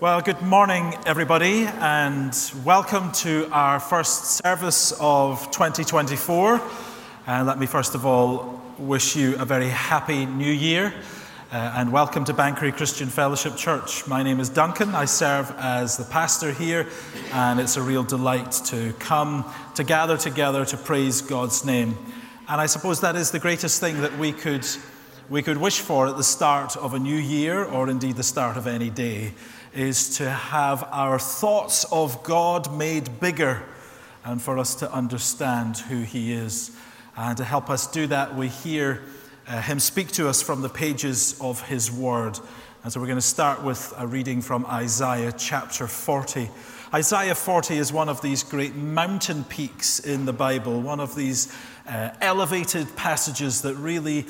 Well, 0.00 0.20
good 0.22 0.42
morning, 0.42 0.92
everybody, 1.06 1.66
and 1.66 2.36
welcome 2.64 3.12
to 3.12 3.48
our 3.52 3.78
first 3.78 4.24
service 4.44 4.92
of 4.98 5.48
2024. 5.52 6.60
And 7.28 7.46
let 7.46 7.60
me 7.60 7.66
first 7.66 7.94
of 7.94 8.04
all 8.04 8.60
wish 8.76 9.14
you 9.14 9.36
a 9.38 9.44
very 9.44 9.68
happy 9.68 10.26
new 10.26 10.50
year 10.50 10.92
uh, 11.52 11.74
and 11.76 11.92
welcome 11.92 12.24
to 12.24 12.34
Banchory 12.34 12.72
Christian 12.72 13.08
Fellowship 13.08 13.56
Church. 13.56 14.08
My 14.08 14.24
name 14.24 14.40
is 14.40 14.48
Duncan. 14.48 14.96
I 14.96 15.04
serve 15.04 15.54
as 15.58 15.96
the 15.96 16.04
pastor 16.04 16.50
here, 16.50 16.88
and 17.32 17.60
it's 17.60 17.76
a 17.76 17.82
real 17.82 18.02
delight 18.02 18.50
to 18.66 18.94
come 18.98 19.44
to 19.76 19.84
gather 19.84 20.16
together 20.16 20.64
to 20.64 20.76
praise 20.76 21.22
God's 21.22 21.64
name. 21.64 21.96
And 22.48 22.60
I 22.60 22.66
suppose 22.66 23.00
that 23.02 23.14
is 23.14 23.30
the 23.30 23.38
greatest 23.38 23.80
thing 23.80 24.00
that 24.00 24.18
we 24.18 24.32
could, 24.32 24.66
we 25.30 25.40
could 25.40 25.58
wish 25.58 25.78
for 25.78 26.08
at 26.08 26.16
the 26.16 26.24
start 26.24 26.76
of 26.76 26.94
a 26.94 26.98
new 26.98 27.16
year, 27.16 27.62
or 27.64 27.88
indeed 27.88 28.16
the 28.16 28.24
start 28.24 28.56
of 28.56 28.66
any 28.66 28.90
day 28.90 29.34
is 29.74 30.18
to 30.18 30.30
have 30.30 30.86
our 30.92 31.18
thoughts 31.18 31.84
of 31.90 32.22
God 32.22 32.72
made 32.72 33.20
bigger 33.20 33.62
and 34.24 34.40
for 34.40 34.56
us 34.58 34.76
to 34.76 34.90
understand 34.92 35.76
who 35.76 36.02
He 36.02 36.32
is. 36.32 36.70
And 37.16 37.36
to 37.36 37.44
help 37.44 37.68
us 37.68 37.88
do 37.88 38.06
that, 38.06 38.36
we 38.36 38.48
hear 38.48 39.02
uh, 39.48 39.60
Him 39.60 39.80
speak 39.80 40.12
to 40.12 40.28
us 40.28 40.40
from 40.40 40.62
the 40.62 40.68
pages 40.68 41.36
of 41.40 41.60
His 41.62 41.90
Word. 41.90 42.38
And 42.84 42.92
so 42.92 43.00
we're 43.00 43.06
going 43.06 43.18
to 43.18 43.22
start 43.22 43.62
with 43.62 43.92
a 43.98 44.06
reading 44.06 44.42
from 44.42 44.64
Isaiah 44.66 45.32
chapter 45.32 45.88
40. 45.88 46.48
Isaiah 46.94 47.34
40 47.34 47.76
is 47.76 47.92
one 47.92 48.08
of 48.08 48.22
these 48.22 48.44
great 48.44 48.76
mountain 48.76 49.42
peaks 49.44 49.98
in 49.98 50.24
the 50.24 50.32
Bible, 50.32 50.80
one 50.80 51.00
of 51.00 51.16
these 51.16 51.52
uh, 51.88 52.10
elevated 52.20 52.94
passages 52.94 53.62
that 53.62 53.74
really 53.74 54.26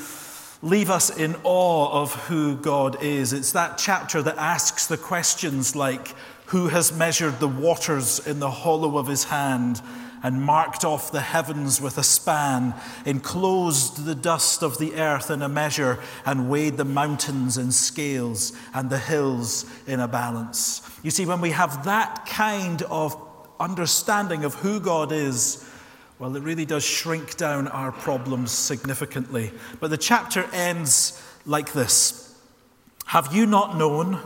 leave 0.64 0.90
us 0.90 1.14
in 1.14 1.36
awe 1.44 2.02
of 2.02 2.14
who 2.26 2.56
God 2.56 3.02
is. 3.02 3.32
It's 3.32 3.52
that 3.52 3.76
chapter 3.76 4.22
that 4.22 4.38
asks 4.38 4.86
the 4.86 4.96
questions 4.96 5.76
like 5.76 6.14
Who 6.46 6.68
has 6.68 6.96
measured 6.96 7.38
the 7.38 7.48
waters 7.48 8.26
in 8.26 8.40
the 8.40 8.50
hollow 8.50 8.98
of 8.98 9.06
his 9.06 9.24
hand? 9.24 9.80
and 10.22 10.40
marked 10.40 10.86
off 10.86 11.12
the 11.12 11.20
heavens 11.20 11.82
with 11.82 11.98
a 11.98 12.02
span, 12.02 12.72
enclosed 13.04 14.06
the 14.06 14.14
dust 14.14 14.62
of 14.62 14.78
the 14.78 14.94
earth 14.94 15.30
in 15.30 15.42
a 15.42 15.48
measure, 15.50 15.98
and 16.24 16.48
weighed 16.48 16.78
the 16.78 16.84
mountains 16.84 17.58
in 17.58 17.70
scales 17.70 18.54
and 18.72 18.88
the 18.88 18.98
hills 18.98 19.66
in 19.86 20.00
a 20.00 20.08
balance. 20.08 20.80
You 21.02 21.10
see, 21.10 21.26
when 21.26 21.42
we 21.42 21.50
have 21.50 21.84
that 21.84 22.24
kind 22.24 22.80
of 22.84 23.14
understanding 23.60 24.46
of 24.46 24.54
who 24.54 24.80
God 24.80 25.12
is, 25.12 25.62
well, 26.18 26.36
it 26.36 26.42
really 26.42 26.64
does 26.64 26.84
shrink 26.84 27.36
down 27.36 27.68
our 27.68 27.90
problems 27.90 28.52
significantly. 28.52 29.52
But 29.80 29.90
the 29.90 29.98
chapter 29.98 30.48
ends 30.52 31.20
like 31.44 31.72
this 31.72 32.34
Have 33.06 33.34
you 33.34 33.46
not 33.46 33.76
known? 33.76 34.20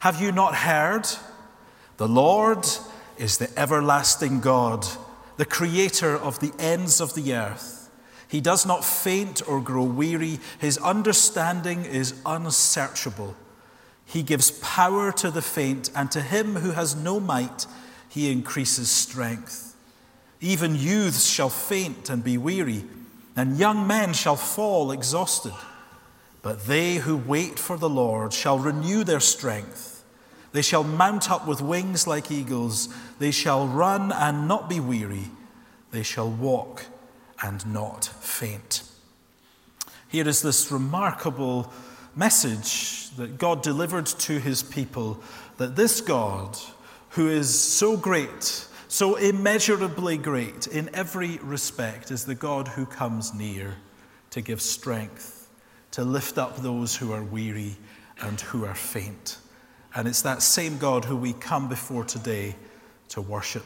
Have 0.00 0.20
you 0.20 0.32
not 0.32 0.54
heard? 0.54 1.06
The 1.98 2.08
Lord 2.08 2.66
is 3.18 3.36
the 3.36 3.50
everlasting 3.58 4.40
God, 4.40 4.86
the 5.36 5.44
creator 5.44 6.16
of 6.16 6.40
the 6.40 6.52
ends 6.58 7.00
of 7.00 7.14
the 7.14 7.34
earth. 7.34 7.90
He 8.26 8.40
does 8.40 8.64
not 8.64 8.84
faint 8.84 9.46
or 9.46 9.60
grow 9.60 9.82
weary, 9.82 10.38
his 10.58 10.78
understanding 10.78 11.84
is 11.84 12.14
unsearchable. 12.24 13.36
He 14.06 14.22
gives 14.22 14.52
power 14.52 15.12
to 15.12 15.30
the 15.30 15.42
faint, 15.42 15.90
and 15.94 16.10
to 16.12 16.22
him 16.22 16.56
who 16.56 16.70
has 16.70 16.96
no 16.96 17.20
might, 17.20 17.66
he 18.08 18.32
increases 18.32 18.90
strength. 18.90 19.69
Even 20.40 20.74
youths 20.74 21.26
shall 21.26 21.50
faint 21.50 22.08
and 22.08 22.24
be 22.24 22.38
weary, 22.38 22.84
and 23.36 23.58
young 23.58 23.86
men 23.86 24.12
shall 24.12 24.36
fall 24.36 24.90
exhausted. 24.90 25.52
But 26.42 26.66
they 26.66 26.96
who 26.96 27.16
wait 27.16 27.58
for 27.58 27.76
the 27.76 27.90
Lord 27.90 28.32
shall 28.32 28.58
renew 28.58 29.04
their 29.04 29.20
strength. 29.20 30.02
They 30.52 30.62
shall 30.62 30.82
mount 30.82 31.30
up 31.30 31.46
with 31.46 31.60
wings 31.60 32.06
like 32.06 32.30
eagles. 32.30 32.88
They 33.18 33.30
shall 33.30 33.66
run 33.66 34.10
and 34.12 34.48
not 34.48 34.68
be 34.68 34.80
weary. 34.80 35.30
They 35.90 36.02
shall 36.02 36.30
walk 36.30 36.86
and 37.42 37.64
not 37.72 38.04
faint. 38.04 38.82
Here 40.08 40.26
is 40.26 40.42
this 40.42 40.72
remarkable 40.72 41.72
message 42.16 43.10
that 43.16 43.38
God 43.38 43.62
delivered 43.62 44.06
to 44.06 44.40
his 44.40 44.62
people 44.62 45.20
that 45.58 45.76
this 45.76 46.00
God, 46.00 46.58
who 47.10 47.28
is 47.28 47.56
so 47.56 47.96
great, 47.96 48.66
so 48.90 49.14
immeasurably 49.14 50.18
great 50.18 50.66
in 50.66 50.90
every 50.92 51.38
respect 51.38 52.10
is 52.10 52.24
the 52.24 52.34
God 52.34 52.66
who 52.66 52.84
comes 52.84 53.32
near 53.32 53.76
to 54.30 54.40
give 54.40 54.60
strength, 54.60 55.48
to 55.92 56.02
lift 56.02 56.38
up 56.38 56.56
those 56.56 56.96
who 56.96 57.12
are 57.12 57.22
weary 57.22 57.76
and 58.20 58.40
who 58.40 58.64
are 58.64 58.74
faint. 58.74 59.38
And 59.94 60.08
it's 60.08 60.22
that 60.22 60.42
same 60.42 60.76
God 60.76 61.04
who 61.04 61.16
we 61.16 61.34
come 61.34 61.68
before 61.68 62.02
today 62.02 62.56
to 63.10 63.20
worship. 63.20 63.64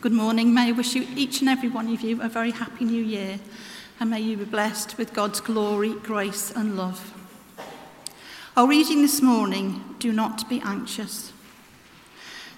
Good 0.00 0.12
morning. 0.12 0.54
May 0.54 0.68
I 0.68 0.72
wish 0.72 0.94
you, 0.94 1.04
each 1.16 1.40
and 1.40 1.48
every 1.48 1.68
one 1.68 1.92
of 1.92 2.02
you, 2.02 2.22
a 2.22 2.28
very 2.28 2.52
happy 2.52 2.84
new 2.84 3.02
year. 3.02 3.40
And 3.98 4.08
may 4.08 4.20
you 4.20 4.36
be 4.36 4.44
blessed 4.44 4.98
with 4.98 5.12
God's 5.12 5.40
glory, 5.40 5.94
grace, 5.94 6.52
and 6.52 6.76
love. 6.76 7.12
Our 8.56 8.68
reading 8.68 9.02
this 9.02 9.20
morning 9.20 9.96
do 9.98 10.12
not 10.12 10.48
be 10.48 10.60
anxious. 10.60 11.32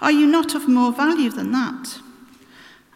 Are 0.00 0.12
you 0.12 0.26
not 0.26 0.54
of 0.54 0.68
more 0.68 0.92
value 0.92 1.30
than 1.30 1.52
that? 1.52 1.98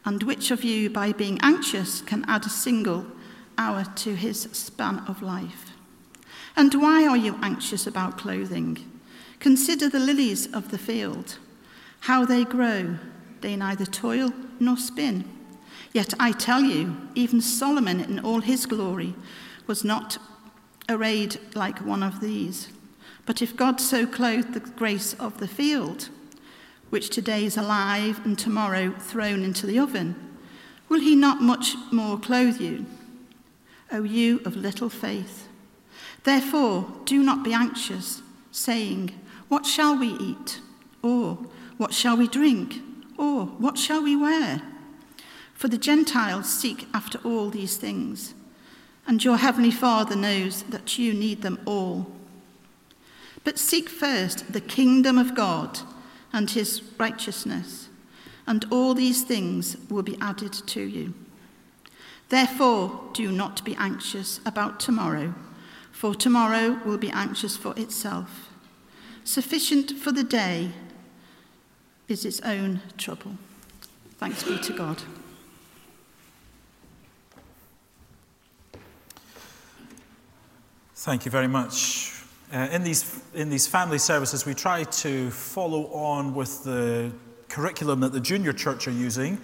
And 0.04 0.22
which 0.22 0.50
of 0.50 0.64
you, 0.64 0.90
by 0.90 1.12
being 1.12 1.38
anxious, 1.42 2.00
can 2.00 2.24
add 2.26 2.46
a 2.46 2.50
single 2.50 3.06
hour 3.58 3.84
to 3.96 4.14
his 4.14 4.42
span 4.52 5.00
of 5.08 5.22
life? 5.22 5.70
And 6.56 6.74
why 6.74 7.06
are 7.06 7.16
you 7.16 7.38
anxious 7.42 7.86
about 7.86 8.18
clothing? 8.18 8.78
Consider 9.38 9.88
the 9.88 9.98
lilies 9.98 10.46
of 10.52 10.70
the 10.70 10.78
field, 10.78 11.38
how 12.00 12.24
they 12.24 12.44
grow. 12.44 12.96
They 13.40 13.56
neither 13.56 13.86
toil 13.86 14.32
nor 14.60 14.76
spin. 14.76 15.24
Yet 15.92 16.14
I 16.20 16.32
tell 16.32 16.62
you, 16.62 16.96
even 17.14 17.40
Solomon 17.40 18.00
in 18.00 18.20
all 18.20 18.40
his 18.40 18.66
glory 18.66 19.14
was 19.66 19.84
not 19.84 20.18
arrayed 20.88 21.38
like 21.54 21.78
one 21.80 22.02
of 22.02 22.20
these. 22.20 22.68
But 23.26 23.42
if 23.42 23.56
God 23.56 23.80
so 23.80 24.06
clothed 24.06 24.54
the 24.54 24.60
grace 24.60 25.14
of 25.14 25.38
the 25.38 25.48
field, 25.48 26.08
which 26.92 27.08
today 27.08 27.46
is 27.46 27.56
alive 27.56 28.20
and 28.22 28.38
tomorrow 28.38 28.92
thrown 28.98 29.42
into 29.42 29.66
the 29.66 29.78
oven, 29.78 30.14
will 30.90 31.00
he 31.00 31.16
not 31.16 31.40
much 31.40 31.74
more 31.90 32.18
clothe 32.18 32.60
you, 32.60 32.84
O 33.90 34.02
you 34.02 34.42
of 34.44 34.54
little 34.56 34.90
faith? 34.90 35.48
Therefore, 36.24 36.86
do 37.06 37.22
not 37.22 37.42
be 37.42 37.54
anxious, 37.54 38.20
saying, 38.50 39.18
What 39.48 39.64
shall 39.64 39.96
we 39.96 40.08
eat? 40.08 40.60
Or, 41.02 41.38
What 41.78 41.94
shall 41.94 42.14
we 42.14 42.28
drink? 42.28 42.82
Or, 43.16 43.46
What 43.46 43.78
shall 43.78 44.02
we 44.02 44.14
wear? 44.14 44.60
For 45.54 45.68
the 45.68 45.78
Gentiles 45.78 46.52
seek 46.52 46.86
after 46.92 47.18
all 47.24 47.48
these 47.48 47.78
things, 47.78 48.34
and 49.06 49.24
your 49.24 49.38
heavenly 49.38 49.70
Father 49.70 50.14
knows 50.14 50.64
that 50.64 50.98
you 50.98 51.14
need 51.14 51.40
them 51.40 51.58
all. 51.64 52.12
But 53.44 53.58
seek 53.58 53.88
first 53.88 54.52
the 54.52 54.60
kingdom 54.60 55.16
of 55.16 55.34
God 55.34 55.78
and 56.32 56.50
his 56.50 56.82
righteousness, 56.98 57.88
and 58.46 58.64
all 58.70 58.94
these 58.94 59.22
things 59.22 59.76
will 59.90 60.02
be 60.02 60.16
added 60.20 60.52
to 60.52 60.80
you. 60.80 61.14
Therefore, 62.28 63.00
do 63.12 63.30
not 63.30 63.64
be 63.64 63.74
anxious 63.76 64.40
about 64.46 64.80
tomorrow, 64.80 65.34
for 65.90 66.14
tomorrow 66.14 66.80
will 66.84 66.98
be 66.98 67.10
anxious 67.10 67.56
for 67.56 67.78
itself. 67.78 68.48
Sufficient 69.24 69.92
for 69.92 70.10
the 70.10 70.24
day 70.24 70.70
is 72.08 72.24
its 72.24 72.40
own 72.40 72.80
trouble. 72.96 73.36
Thanks 74.18 74.42
be 74.42 74.58
to 74.58 74.72
God. 74.72 75.02
Thank 80.94 81.24
you 81.24 81.30
very 81.30 81.48
much 81.48 82.11
uh, 82.52 82.68
in, 82.70 82.84
these, 82.84 83.20
in 83.34 83.48
these 83.48 83.66
family 83.66 83.98
services, 83.98 84.44
we 84.44 84.52
try 84.52 84.84
to 84.84 85.30
follow 85.30 85.86
on 85.86 86.34
with 86.34 86.62
the 86.64 87.10
curriculum 87.48 88.00
that 88.00 88.12
the 88.12 88.20
junior 88.20 88.52
church 88.52 88.86
are 88.86 88.92
using. 88.92 89.38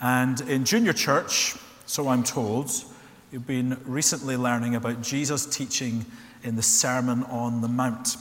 And 0.00 0.40
in 0.42 0.64
junior 0.64 0.92
church, 0.92 1.56
so 1.86 2.08
I'm 2.08 2.24
told, 2.24 2.70
you've 3.30 3.46
been 3.46 3.76
recently 3.84 4.36
learning 4.36 4.74
about 4.74 5.00
Jesus' 5.00 5.46
teaching 5.46 6.04
in 6.42 6.56
the 6.56 6.62
Sermon 6.62 7.22
on 7.24 7.60
the 7.60 7.68
Mount. 7.68 8.16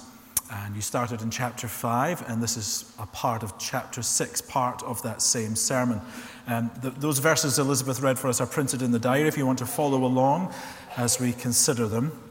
And 0.52 0.76
you 0.76 0.81
started 0.81 1.22
in 1.22 1.31
chapter 1.31 1.68
5, 1.68 2.30
and 2.30 2.42
this 2.42 2.58
is 2.58 2.92
a 3.00 3.06
part 3.08 3.44
of 3.44 3.58
chapter 3.58 4.02
6, 4.02 4.42
part 4.42 4.84
of 4.84 5.02
that 5.04 5.22
same 5.22 5.56
sermon. 5.56 6.02
Um, 6.48 6.70
the, 6.81 6.90
those 6.90 7.20
verses 7.20 7.60
Elizabeth 7.60 8.00
read 8.02 8.18
for 8.20 8.28
us 8.28 8.42
are 8.42 8.48
printed 8.48 8.81
in 8.81 8.92
the 8.92 9.00
diary 9.00 9.28
if 9.28 9.38
you 9.38 9.46
want 9.46 9.60
to 9.60 9.66
follow 9.66 10.06
along 10.06 10.54
as 10.98 11.20
we 11.20 11.34
consider 11.34 11.88
them. 11.88 12.29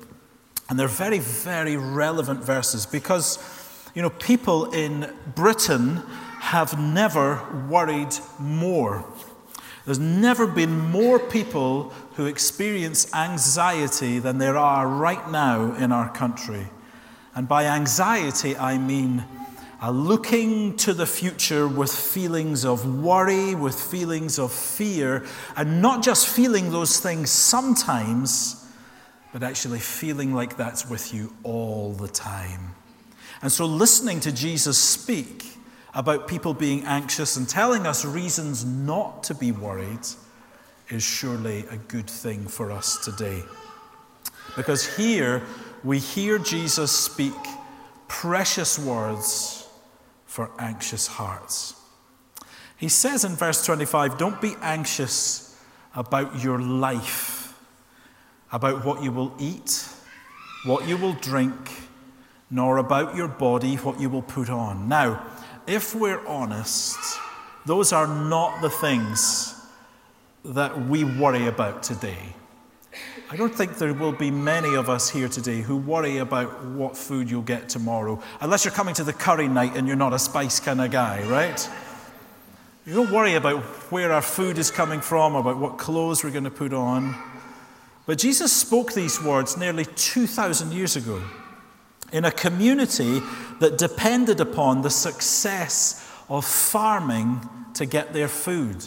And 0.69 0.79
they're 0.79 0.89
very, 0.89 1.19
very 1.19 1.77
relevant 1.77 2.45
verses 2.45 2.85
because, 2.85 3.39
you 3.95 4.03
know, 4.03 4.11
people 4.11 4.71
in 4.73 5.13
Britain 5.35 6.03
have 6.41 6.79
never 6.79 7.43
worried 7.69 8.15
more. 8.39 9.05
There's 9.87 9.99
never 9.99 10.47
been 10.47 10.79
more 10.91 11.19
people 11.19 11.95
who 12.17 12.27
experience 12.27 13.13
anxiety 13.15 14.19
than 14.19 14.37
there 14.37 14.59
are 14.59 14.87
right 14.87 15.31
now 15.31 15.75
in 15.75 15.93
our 15.93 16.11
country. 16.11 16.67
And 17.35 17.49
by 17.49 17.65
anxiety, 17.65 18.57
I 18.57 18.77
mean 18.77 19.25
uh, 19.81 19.91
looking 19.91 20.77
to 20.77 20.93
the 20.93 21.07
future 21.07 21.67
with 21.67 21.91
feelings 21.91 22.65
of 22.65 23.03
worry, 23.03 23.55
with 23.55 23.81
feelings 23.81 24.39
of 24.39 24.53
fear, 24.53 25.25
and 25.57 25.81
not 25.81 26.03
just 26.03 26.29
feeling 26.29 26.71
those 26.71 27.01
things 27.01 27.31
sometimes, 27.31 28.68
but 29.33 29.43
actually 29.43 29.79
feeling 29.79 30.35
like 30.35 30.57
that's 30.57 30.89
with 30.89 31.13
you 31.13 31.35
all 31.43 31.93
the 31.93 32.09
time. 32.09 32.75
And 33.43 33.53
so, 33.53 33.67
listening 33.67 34.21
to 34.21 34.33
Jesus 34.33 34.79
speak 34.79 35.45
about 35.95 36.29
people 36.29 36.55
being 36.55 36.85
anxious 36.85 37.37
and 37.37 37.49
telling 37.49 37.87
us 37.87 38.05
reasons 38.05 38.65
not 38.65 39.23
to 39.25 39.35
be 39.35 39.53
worried 39.53 40.07
is 40.89 41.03
surely 41.03 41.65
a 41.71 41.77
good 41.77 42.09
thing 42.09 42.47
for 42.47 42.71
us 42.71 43.05
today. 43.05 43.43
Because 44.57 44.97
here, 44.97 45.43
we 45.85 45.99
hear 45.99 46.39
Jesus 46.39 46.91
speak 46.91 47.35
precious 48.09 48.79
words 48.79 49.69
for 50.27 50.51
anxious 50.59 51.07
hearts. 51.07 51.75
He 52.77 52.89
says 52.89 53.25
in 53.25 53.35
verse 53.35 53.65
25, 53.65 54.19
Don't 54.19 54.41
be 54.41 54.55
anxious 54.63 55.61
about 55.95 56.43
your 56.43 56.61
life, 56.61 57.38
about 58.53 58.85
what 58.85 59.03
you 59.03 59.13
will 59.13 59.35
eat, 59.39 59.87
what 60.65 60.87
you 60.89 60.97
will 60.97 61.15
drink, 61.15 61.55
nor 62.51 62.79
about 62.79 63.15
your 63.15 63.29
body, 63.29 63.77
what 63.77 64.01
you 64.01 64.09
will 64.09 64.23
put 64.23 64.49
on. 64.49 64.89
Now, 64.89 65.25
if 65.67 65.95
we're 65.95 66.27
honest, 66.27 66.99
those 67.67 67.93
are 67.93 68.07
not 68.07 68.63
the 68.63 68.71
things 68.71 69.55
that 70.45 70.89
we 70.89 71.05
worry 71.05 71.47
about 71.47 71.83
today. 71.83 72.35
I 73.31 73.37
don't 73.37 73.55
think 73.55 73.77
there 73.77 73.93
will 73.93 74.13
be 74.13 74.31
many 74.31 74.75
of 74.75 74.89
us 74.89 75.11
here 75.11 75.29
today 75.29 75.61
who 75.61 75.77
worry 75.77 76.17
about 76.17 76.65
what 76.65 76.97
food 76.97 77.31
you'll 77.31 77.43
get 77.43 77.69
tomorrow, 77.69 78.23
unless 78.41 78.65
you're 78.65 78.73
coming 78.73 78.95
to 78.95 79.05
the 79.05 79.13
curry 79.13 79.49
night 79.49 79.77
and 79.77 79.87
you're 79.87 79.97
not 79.97 80.15
a 80.15 80.19
spice 80.19 80.59
kind 80.59 80.81
of 80.81 80.91
guy, 80.91 81.23
right? 81.29 81.69
You 82.87 82.95
don't 82.95 83.13
worry 83.13 83.35
about 83.35 83.63
where 83.93 84.13
our 84.13 84.23
food 84.23 84.57
is 84.57 84.71
coming 84.71 85.03
from, 85.03 85.35
about 85.35 85.59
what 85.59 85.77
clothes 85.77 86.25
we're 86.25 86.31
going 86.31 86.45
to 86.45 86.51
put 86.51 86.73
on. 86.73 87.15
But 88.09 88.17
Jesus 88.17 88.51
spoke 88.51 88.95
these 88.95 89.23
words 89.23 89.59
nearly 89.59 89.85
2,000 89.85 90.73
years 90.73 90.97
ago 90.97 91.23
in 92.11 92.25
a 92.25 92.31
community 92.31 93.21
that 93.61 93.77
depended 93.77 94.41
upon 94.41 94.81
the 94.81 94.89
success 94.89 96.11
of 96.31 96.47
farming 96.47 97.47
to 97.75 97.85
get 97.85 98.15
their 98.15 98.29
food. 98.29 98.83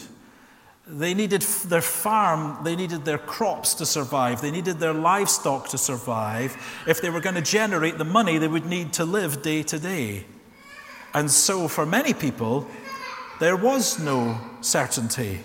They 0.88 1.14
needed 1.14 1.42
their 1.42 1.82
farm, 1.82 2.64
they 2.64 2.74
needed 2.74 3.04
their 3.04 3.16
crops 3.16 3.74
to 3.74 3.86
survive, 3.86 4.40
they 4.40 4.50
needed 4.50 4.80
their 4.80 4.92
livestock 4.92 5.68
to 5.68 5.78
survive. 5.78 6.56
If 6.88 7.00
they 7.00 7.08
were 7.08 7.20
going 7.20 7.36
to 7.36 7.42
generate 7.42 7.98
the 7.98 8.04
money, 8.04 8.38
they 8.38 8.48
would 8.48 8.66
need 8.66 8.92
to 8.94 9.04
live 9.04 9.40
day 9.40 9.62
to 9.62 9.78
day. 9.78 10.26
And 11.14 11.30
so, 11.30 11.68
for 11.68 11.86
many 11.86 12.12
people, 12.12 12.66
there 13.38 13.54
was 13.54 14.00
no 14.00 14.40
certainty 14.62 15.42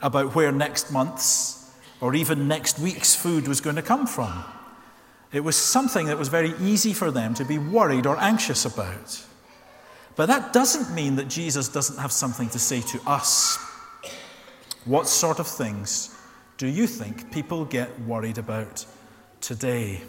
about 0.00 0.34
where 0.34 0.52
next 0.52 0.90
month's 0.90 1.59
or 2.00 2.14
even 2.14 2.48
next 2.48 2.78
week's 2.78 3.14
food 3.14 3.46
was 3.46 3.60
going 3.60 3.76
to 3.76 3.82
come 3.82 4.06
from. 4.06 4.44
It 5.32 5.40
was 5.40 5.56
something 5.56 6.06
that 6.06 6.18
was 6.18 6.28
very 6.28 6.54
easy 6.60 6.92
for 6.92 7.10
them 7.10 7.34
to 7.34 7.44
be 7.44 7.58
worried 7.58 8.06
or 8.06 8.16
anxious 8.18 8.64
about. 8.64 9.24
But 10.16 10.26
that 10.26 10.52
doesn't 10.52 10.94
mean 10.94 11.16
that 11.16 11.28
Jesus 11.28 11.68
doesn't 11.68 11.98
have 11.98 12.12
something 12.12 12.48
to 12.50 12.58
say 12.58 12.80
to 12.80 13.00
us 13.06 13.58
what 14.84 15.06
sort 15.06 15.38
of 15.38 15.46
things 15.46 16.16
do 16.56 16.66
you 16.66 16.86
think 16.86 17.30
people 17.30 17.64
get 17.64 18.00
worried 18.00 18.38
about 18.38 18.84
today? 19.40 20.02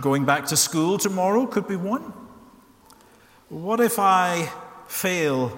Going 0.00 0.24
back 0.24 0.46
to 0.46 0.56
school 0.56 0.98
tomorrow 0.98 1.46
could 1.46 1.66
be 1.66 1.76
one. 1.76 2.12
What 3.48 3.80
if 3.80 3.98
I 3.98 4.50
fail 4.86 5.56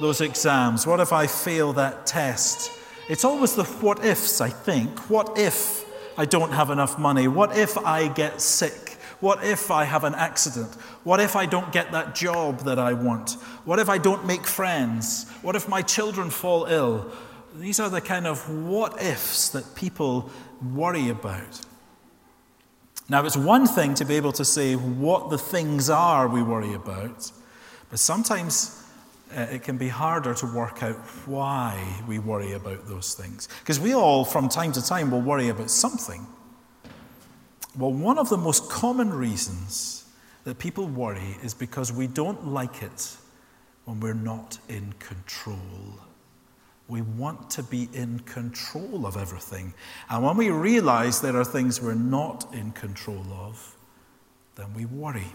those 0.00 0.20
exams? 0.20 0.86
What 0.86 1.00
if 1.00 1.12
I 1.12 1.26
fail 1.26 1.72
that 1.74 2.06
test? 2.06 2.77
It's 3.08 3.24
always 3.24 3.54
the 3.54 3.64
what 3.64 4.04
ifs, 4.04 4.40
I 4.40 4.50
think. 4.50 5.10
What 5.10 5.38
if 5.38 5.84
I 6.18 6.26
don't 6.26 6.52
have 6.52 6.70
enough 6.70 6.98
money? 6.98 7.26
What 7.26 7.56
if 7.56 7.78
I 7.78 8.08
get 8.08 8.40
sick? 8.40 8.98
What 9.20 9.42
if 9.42 9.70
I 9.70 9.84
have 9.84 10.04
an 10.04 10.14
accident? 10.14 10.74
What 11.04 11.18
if 11.18 11.34
I 11.34 11.46
don't 11.46 11.72
get 11.72 11.90
that 11.92 12.14
job 12.14 12.60
that 12.60 12.78
I 12.78 12.92
want? 12.92 13.32
What 13.64 13.78
if 13.78 13.88
I 13.88 13.98
don't 13.98 14.26
make 14.26 14.46
friends? 14.46 15.28
What 15.42 15.56
if 15.56 15.68
my 15.68 15.82
children 15.82 16.30
fall 16.30 16.66
ill? 16.66 17.10
These 17.56 17.80
are 17.80 17.88
the 17.88 18.00
kind 18.00 18.26
of 18.26 18.48
what 18.66 19.02
ifs 19.02 19.48
that 19.50 19.74
people 19.74 20.30
worry 20.74 21.08
about. 21.08 21.60
Now, 23.08 23.24
it's 23.24 23.38
one 23.38 23.66
thing 23.66 23.94
to 23.94 24.04
be 24.04 24.16
able 24.16 24.32
to 24.32 24.44
say 24.44 24.74
what 24.76 25.30
the 25.30 25.38
things 25.38 25.88
are 25.88 26.28
we 26.28 26.42
worry 26.42 26.74
about, 26.74 27.32
but 27.88 27.98
sometimes 27.98 28.84
uh, 29.36 29.40
it 29.42 29.62
can 29.62 29.76
be 29.76 29.88
harder 29.88 30.34
to 30.34 30.46
work 30.46 30.82
out 30.82 30.96
why 31.26 32.02
we 32.06 32.18
worry 32.18 32.52
about 32.52 32.88
those 32.88 33.14
things. 33.14 33.48
Because 33.60 33.78
we 33.78 33.94
all, 33.94 34.24
from 34.24 34.48
time 34.48 34.72
to 34.72 34.84
time, 34.84 35.10
will 35.10 35.20
worry 35.20 35.48
about 35.48 35.70
something. 35.70 36.26
Well, 37.76 37.92
one 37.92 38.18
of 38.18 38.28
the 38.28 38.36
most 38.36 38.70
common 38.70 39.12
reasons 39.12 40.04
that 40.44 40.58
people 40.58 40.86
worry 40.86 41.36
is 41.42 41.54
because 41.54 41.92
we 41.92 42.06
don't 42.06 42.48
like 42.48 42.82
it 42.82 43.16
when 43.84 44.00
we're 44.00 44.14
not 44.14 44.58
in 44.68 44.94
control. 44.98 45.58
We 46.88 47.02
want 47.02 47.50
to 47.50 47.62
be 47.62 47.88
in 47.92 48.20
control 48.20 49.06
of 49.06 49.16
everything. 49.16 49.74
And 50.08 50.24
when 50.24 50.36
we 50.36 50.50
realize 50.50 51.20
there 51.20 51.36
are 51.36 51.44
things 51.44 51.80
we're 51.82 51.94
not 51.94 52.52
in 52.54 52.72
control 52.72 53.26
of, 53.32 53.76
then 54.56 54.72
we 54.74 54.86
worry. 54.86 55.26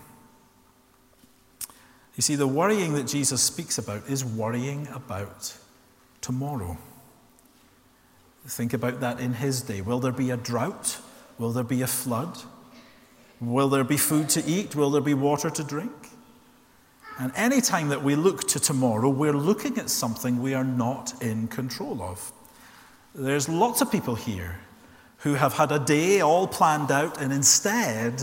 You 2.15 2.21
see, 2.21 2.35
the 2.35 2.47
worrying 2.47 2.93
that 2.93 3.07
Jesus 3.07 3.41
speaks 3.41 3.77
about 3.77 4.07
is 4.07 4.23
worrying 4.23 4.87
about 4.93 5.57
tomorrow. 6.21 6.77
Think 8.45 8.73
about 8.73 8.99
that 8.99 9.19
in 9.19 9.33
his 9.33 9.61
day. 9.61 9.81
Will 9.81 9.99
there 9.99 10.11
be 10.11 10.29
a 10.29 10.37
drought? 10.37 10.99
Will 11.39 11.51
there 11.51 11.63
be 11.63 11.81
a 11.81 11.87
flood? 11.87 12.37
Will 13.39 13.69
there 13.69 13.83
be 13.83 13.97
food 13.97 14.29
to 14.29 14.45
eat? 14.45 14.75
Will 14.75 14.91
there 14.91 15.01
be 15.01 15.13
water 15.13 15.49
to 15.49 15.63
drink? 15.63 15.91
And 17.19 17.31
any 17.35 17.61
time 17.61 17.89
that 17.89 18.03
we 18.03 18.15
look 18.15 18.47
to 18.49 18.59
tomorrow, 18.59 19.09
we're 19.09 19.33
looking 19.33 19.77
at 19.77 19.89
something 19.89 20.41
we 20.41 20.53
are 20.53 20.63
not 20.63 21.21
in 21.21 21.47
control 21.47 22.01
of. 22.01 22.31
There's 23.15 23.47
lots 23.47 23.81
of 23.81 23.91
people 23.91 24.15
here 24.15 24.59
who 25.19 25.35
have 25.35 25.53
had 25.53 25.71
a 25.71 25.79
day 25.79 26.21
all 26.21 26.47
planned 26.47 26.91
out 26.91 27.21
and 27.21 27.31
instead 27.31 28.21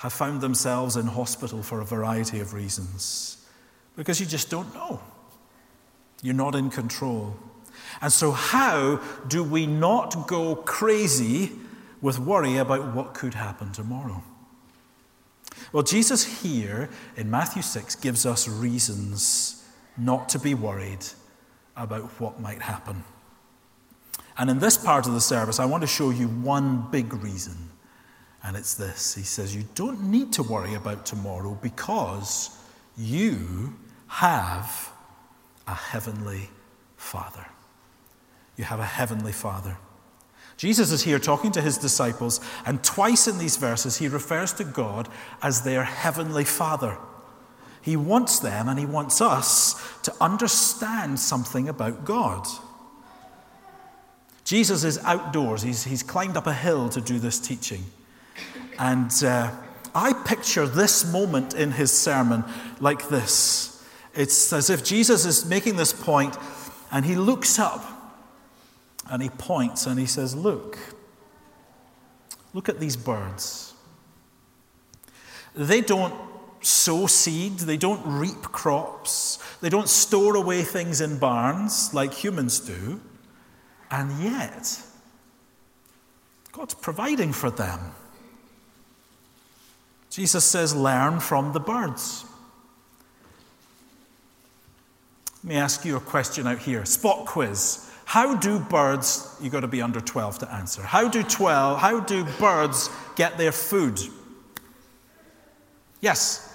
have 0.00 0.12
found 0.12 0.40
themselves 0.40 0.96
in 0.96 1.06
hospital 1.06 1.62
for 1.62 1.80
a 1.80 1.84
variety 1.84 2.40
of 2.40 2.52
reasons 2.52 3.36
because 3.96 4.20
you 4.20 4.26
just 4.26 4.50
don't 4.50 4.72
know. 4.74 5.00
You're 6.22 6.34
not 6.34 6.54
in 6.54 6.70
control. 6.70 7.36
And 8.02 8.12
so, 8.12 8.30
how 8.30 9.00
do 9.28 9.42
we 9.42 9.66
not 9.66 10.26
go 10.26 10.54
crazy 10.54 11.52
with 12.00 12.18
worry 12.18 12.56
about 12.56 12.94
what 12.94 13.14
could 13.14 13.34
happen 13.34 13.72
tomorrow. 13.72 14.22
Well, 15.72 15.82
Jesus 15.82 16.42
here 16.42 16.88
in 17.16 17.30
Matthew 17.30 17.62
6 17.62 17.96
gives 17.96 18.24
us 18.26 18.48
reasons 18.48 19.64
not 19.96 20.28
to 20.30 20.38
be 20.38 20.54
worried 20.54 21.04
about 21.76 22.04
what 22.20 22.40
might 22.40 22.62
happen. 22.62 23.04
And 24.38 24.48
in 24.48 24.58
this 24.58 24.76
part 24.76 25.06
of 25.06 25.12
the 25.12 25.20
service, 25.20 25.60
I 25.60 25.66
want 25.66 25.82
to 25.82 25.86
show 25.86 26.10
you 26.10 26.28
one 26.28 26.90
big 26.90 27.12
reason, 27.12 27.70
and 28.42 28.56
it's 28.56 28.74
this. 28.74 29.14
He 29.14 29.22
says, 29.22 29.54
You 29.54 29.64
don't 29.74 30.10
need 30.10 30.32
to 30.34 30.42
worry 30.42 30.74
about 30.74 31.06
tomorrow 31.06 31.58
because 31.60 32.56
you 32.96 33.74
have 34.08 34.90
a 35.66 35.74
heavenly 35.74 36.50
Father. 36.96 37.46
You 38.56 38.64
have 38.64 38.80
a 38.80 38.84
heavenly 38.84 39.32
Father. 39.32 39.76
Jesus 40.56 40.92
is 40.92 41.02
here 41.02 41.18
talking 41.18 41.52
to 41.52 41.62
his 41.62 41.78
disciples, 41.78 42.38
and 42.66 42.84
twice 42.84 43.26
in 43.26 43.38
these 43.38 43.56
verses 43.56 43.96
he 43.96 44.08
refers 44.08 44.52
to 44.54 44.64
God 44.64 45.08
as 45.42 45.62
their 45.62 45.84
heavenly 45.84 46.44
Father. 46.44 46.98
He 47.80 47.96
wants 47.96 48.40
them 48.40 48.68
and 48.68 48.78
he 48.78 48.84
wants 48.84 49.22
us 49.22 49.98
to 50.02 50.14
understand 50.20 51.18
something 51.18 51.68
about 51.68 52.04
God. 52.04 52.46
Jesus 54.44 54.84
is 54.84 54.98
outdoors, 55.04 55.62
he's, 55.62 55.84
he's 55.84 56.02
climbed 56.02 56.36
up 56.36 56.46
a 56.46 56.52
hill 56.52 56.88
to 56.90 57.00
do 57.00 57.18
this 57.18 57.38
teaching. 57.38 57.84
And 58.78 59.12
uh, 59.22 59.52
I 59.94 60.12
picture 60.12 60.66
this 60.66 61.10
moment 61.10 61.54
in 61.54 61.72
his 61.72 61.92
sermon 61.92 62.44
like 62.80 63.08
this. 63.08 63.84
It's 64.14 64.52
as 64.52 64.70
if 64.70 64.84
Jesus 64.84 65.24
is 65.24 65.44
making 65.44 65.76
this 65.76 65.92
point 65.92 66.36
and 66.90 67.04
he 67.04 67.14
looks 67.14 67.58
up 67.58 67.84
and 69.10 69.22
he 69.22 69.28
points 69.28 69.86
and 69.86 69.98
he 69.98 70.06
says, 70.06 70.34
Look, 70.34 70.78
look 72.52 72.68
at 72.68 72.80
these 72.80 72.96
birds. 72.96 73.74
They 75.54 75.80
don't 75.80 76.14
sow 76.60 77.06
seed, 77.06 77.58
they 77.60 77.76
don't 77.76 78.02
reap 78.04 78.42
crops, 78.42 79.38
they 79.60 79.68
don't 79.68 79.88
store 79.88 80.36
away 80.36 80.62
things 80.62 81.00
in 81.00 81.18
barns 81.18 81.92
like 81.94 82.12
humans 82.12 82.60
do, 82.60 83.00
and 83.90 84.22
yet 84.22 84.80
God's 86.52 86.74
providing 86.74 87.32
for 87.32 87.50
them. 87.50 87.80
Jesus 90.10 90.44
says, 90.44 90.74
Learn 90.74 91.20
from 91.20 91.52
the 91.52 91.60
birds. 91.60 92.24
Let 95.42 95.48
me 95.48 95.56
ask 95.56 95.84
you 95.84 95.96
a 95.96 96.00
question 96.00 96.46
out 96.46 96.58
here. 96.58 96.84
Spot 96.84 97.24
quiz. 97.24 97.90
How 98.04 98.34
do 98.34 98.58
birds, 98.58 99.36
you've 99.40 99.52
got 99.52 99.60
to 99.60 99.68
be 99.68 99.80
under 99.80 100.00
12 100.00 100.40
to 100.40 100.52
answer. 100.52 100.82
How 100.82 101.08
do 101.08 101.22
12, 101.22 101.78
how 101.78 102.00
do 102.00 102.24
birds 102.38 102.90
get 103.14 103.38
their 103.38 103.52
food? 103.52 104.00
Yes. 106.00 106.52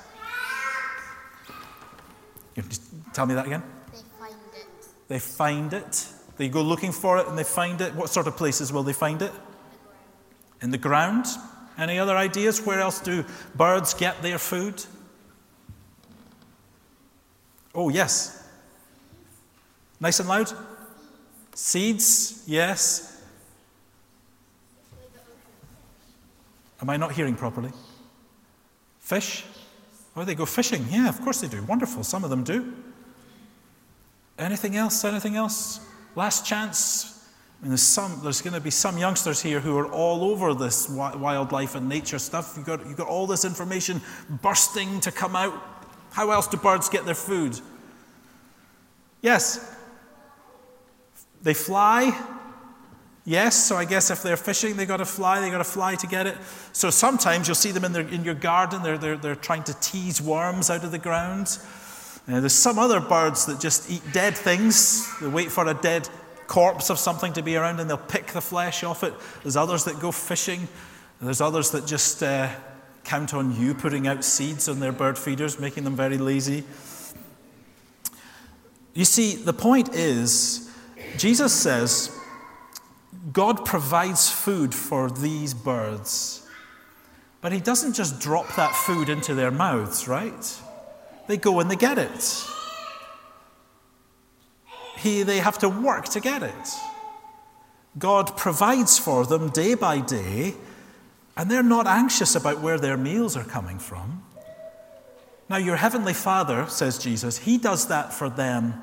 You 2.56 2.64
tell 3.14 3.26
me 3.26 3.36
that 3.36 3.46
again. 3.46 3.64
They 3.92 4.00
find 4.20 4.36
it. 4.54 4.68
They 5.08 5.20
find 5.20 5.74
it. 5.74 6.08
They 6.38 6.50
go 6.50 6.62
looking 6.62 6.92
for 6.92 7.18
it 7.20 7.28
and 7.28 7.38
they 7.38 7.44
find 7.44 7.80
it. 7.80 7.96
What 7.96 8.10
sort 8.10 8.28
of 8.28 8.36
places 8.36 8.74
will 8.74 8.84
they 8.84 8.94
find 8.94 9.22
it? 9.22 9.32
In 10.62 10.72
the 10.72 10.78
ground. 10.78 11.26
Any 11.78 12.00
other 12.00 12.16
ideas? 12.16 12.66
Where 12.66 12.80
else 12.80 13.00
do 13.00 13.26
birds 13.56 13.94
get 13.94 14.22
their 14.22 14.38
food? 14.38 14.84
Oh, 17.74 17.90
yes. 17.90 18.48
Nice 20.00 20.20
and 20.20 20.30
loud? 20.30 20.52
Seeds, 21.54 22.44
yes. 22.48 23.22
Am 26.82 26.90
I 26.90 26.98
not 26.98 27.12
hearing 27.14 27.36
properly? 27.36 27.72
Fish? 29.00 29.46
Oh, 30.16 30.24
they 30.24 30.36
go 30.36 30.46
fishing. 30.46 30.86
Yeah, 30.90 31.10
of 31.10 31.22
course 31.22 31.42
they 31.42 31.48
do. 31.48 31.64
Wonderful. 31.64 32.04
Some 32.04 32.24
of 32.24 32.30
them 32.30 32.44
do. 32.44 32.74
Anything 34.38 34.76
else? 34.76 35.04
Anything 35.04 35.36
else? 35.36 35.80
Last 36.16 36.46
chance. 36.46 37.15
Mean, 37.62 37.70
there's, 37.70 37.82
some, 37.82 38.20
there's 38.24 38.42
going 38.42 38.54
to 38.54 38.60
be 38.60 38.70
some 38.70 38.98
youngsters 38.98 39.42
here 39.42 39.60
who 39.60 39.78
are 39.78 39.88
all 39.88 40.24
over 40.24 40.54
this 40.54 40.90
wildlife 40.90 41.76
and 41.76 41.88
nature 41.88 42.20
stuff. 42.20 42.54
You've 42.58 42.66
got, 42.66 42.86
you've 42.86 42.98
got 42.98 43.08
all 43.08 43.28
this 43.28 43.46
information 43.46 44.02
bursting 44.42 45.00
to 45.02 45.12
come 45.12 45.36
out. 45.36 45.54
How 46.12 46.32
else 46.32 46.48
do 46.48 46.58
birds 46.58 46.90
get 46.90 47.06
their 47.06 47.16
food? 47.16 47.60
Yes. 49.22 49.76
They 51.42 51.54
fly. 51.54 52.18
Yes, 53.28 53.56
so 53.56 53.76
I 53.76 53.86
guess 53.86 54.12
if 54.12 54.22
they're 54.22 54.38
fishing, 54.38 54.76
they've 54.76 54.88
got 54.88 54.98
to 54.98 55.06
fly, 55.06 55.40
they've 55.40 55.52
got 55.52 55.58
to 55.58 55.64
fly 55.64 55.96
to 55.96 56.06
get 56.06 56.28
it. 56.28 56.38
So 56.74 56.92
sometimes 56.92 57.48
you'll 57.48 57.56
see 57.56 57.72
them 57.72 57.84
in, 57.84 57.92
their, 57.92 58.08
in 58.08 58.24
your 58.24 58.36
garden, 58.36 58.84
they're, 58.84 59.00
they're, 59.00 59.18
they're 59.18 59.36
trying 59.36 59.64
to 59.64 59.74
tease 59.80 60.22
worms 60.22 60.70
out 60.70 60.84
of 60.84 60.92
the 60.92 61.00
ground. 61.00 61.58
Uh, 62.28 62.40
there's 62.40 62.54
some 62.54 62.78
other 62.78 63.00
birds 63.00 63.48
that 63.48 63.60
just 63.60 63.90
eat 63.90 64.04
dead 64.14 64.38
things, 64.38 65.12
they 65.20 65.28
wait 65.28 65.52
for 65.52 65.68
a 65.68 65.74
dead 65.74 66.08
corpse 66.48 66.90
of 66.90 67.00
something 67.00 67.34
to 67.34 67.42
be 67.42 67.56
around 67.56 67.80
and 67.80 67.90
they'll 67.90 67.98
pick 67.98 68.28
the 68.28 68.42
flesh 68.42 68.84
off 68.84 69.04
it. 69.04 69.14
There's 69.44 69.56
others 69.56 69.86
that 69.86 70.00
go 70.00 70.12
fishing, 70.12 70.68
there's 71.22 71.42
others 71.42 71.72
that 71.72 71.86
just 71.86 72.22
uh, 72.22 72.50
count 73.04 73.34
on 73.34 73.56
you 73.60 73.74
putting 73.74 74.08
out 74.08 74.24
seeds 74.24 74.68
on 74.68 74.80
their 74.80 74.92
bird 74.92 75.18
feeders, 75.18 75.60
making 75.60 75.84
them 75.84 75.96
very 75.96 76.18
lazy. 76.18 76.64
You 78.94 79.06
see, 79.06 79.36
the 79.36 79.54
point 79.54 79.94
is, 79.94 80.72
Jesus 81.18 81.54
says, 81.54 82.18
God 83.32 83.66
provides 83.66 84.30
food 84.30 84.74
for 84.74 85.10
these 85.10 85.54
birds. 85.54 86.48
But 87.42 87.52
He 87.52 87.60
doesn't 87.60 87.94
just 87.94 88.20
drop 88.20 88.56
that 88.56 88.74
food 88.74 89.10
into 89.10 89.34
their 89.34 89.52
mouths, 89.52 90.08
right? 90.08 90.62
They 91.28 91.38
go 91.38 91.60
and 91.60 91.70
they 91.70 91.76
get 91.76 91.98
it. 91.98 92.46
He, 95.06 95.24
they 95.24 95.38
have 95.38 95.60
to 95.60 95.70
work 95.70 96.06
to 96.10 96.20
get 96.20 96.44
it. 96.44 96.70
God 97.98 98.36
provides 98.36 98.98
for 98.98 99.26
them 99.26 99.50
day 99.50 99.76
by 99.76 100.00
day, 100.00 100.56
and 101.38 101.50
they're 101.50 101.64
not 101.64 101.88
anxious 101.88 102.36
about 102.36 102.60
where 102.62 102.78
their 102.78 102.98
meals 102.98 103.38
are 103.38 103.44
coming 103.44 103.80
from. 103.80 104.24
Now, 105.48 105.58
your 105.58 105.76
heavenly 105.76 106.14
Father, 106.14 106.66
says 106.68 106.98
Jesus, 106.98 107.38
He 107.38 107.58
does 107.58 107.88
that 107.88 108.14
for 108.14 108.30
them. 108.30 108.82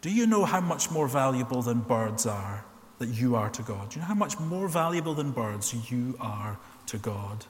Do 0.00 0.10
you 0.10 0.26
know 0.26 0.44
how 0.44 0.60
much 0.60 0.90
more 0.90 1.06
valuable 1.06 1.62
than 1.62 1.80
birds 1.80 2.24
are? 2.24 2.64
that 2.98 3.08
you 3.08 3.36
are 3.36 3.48
to 3.50 3.62
God. 3.62 3.90
Do 3.90 3.96
you 3.96 4.00
know 4.02 4.08
how 4.08 4.14
much 4.14 4.38
more 4.38 4.68
valuable 4.68 5.14
than 5.14 5.30
birds 5.30 5.74
you 5.90 6.16
are 6.20 6.58
to 6.86 6.98
God? 6.98 7.46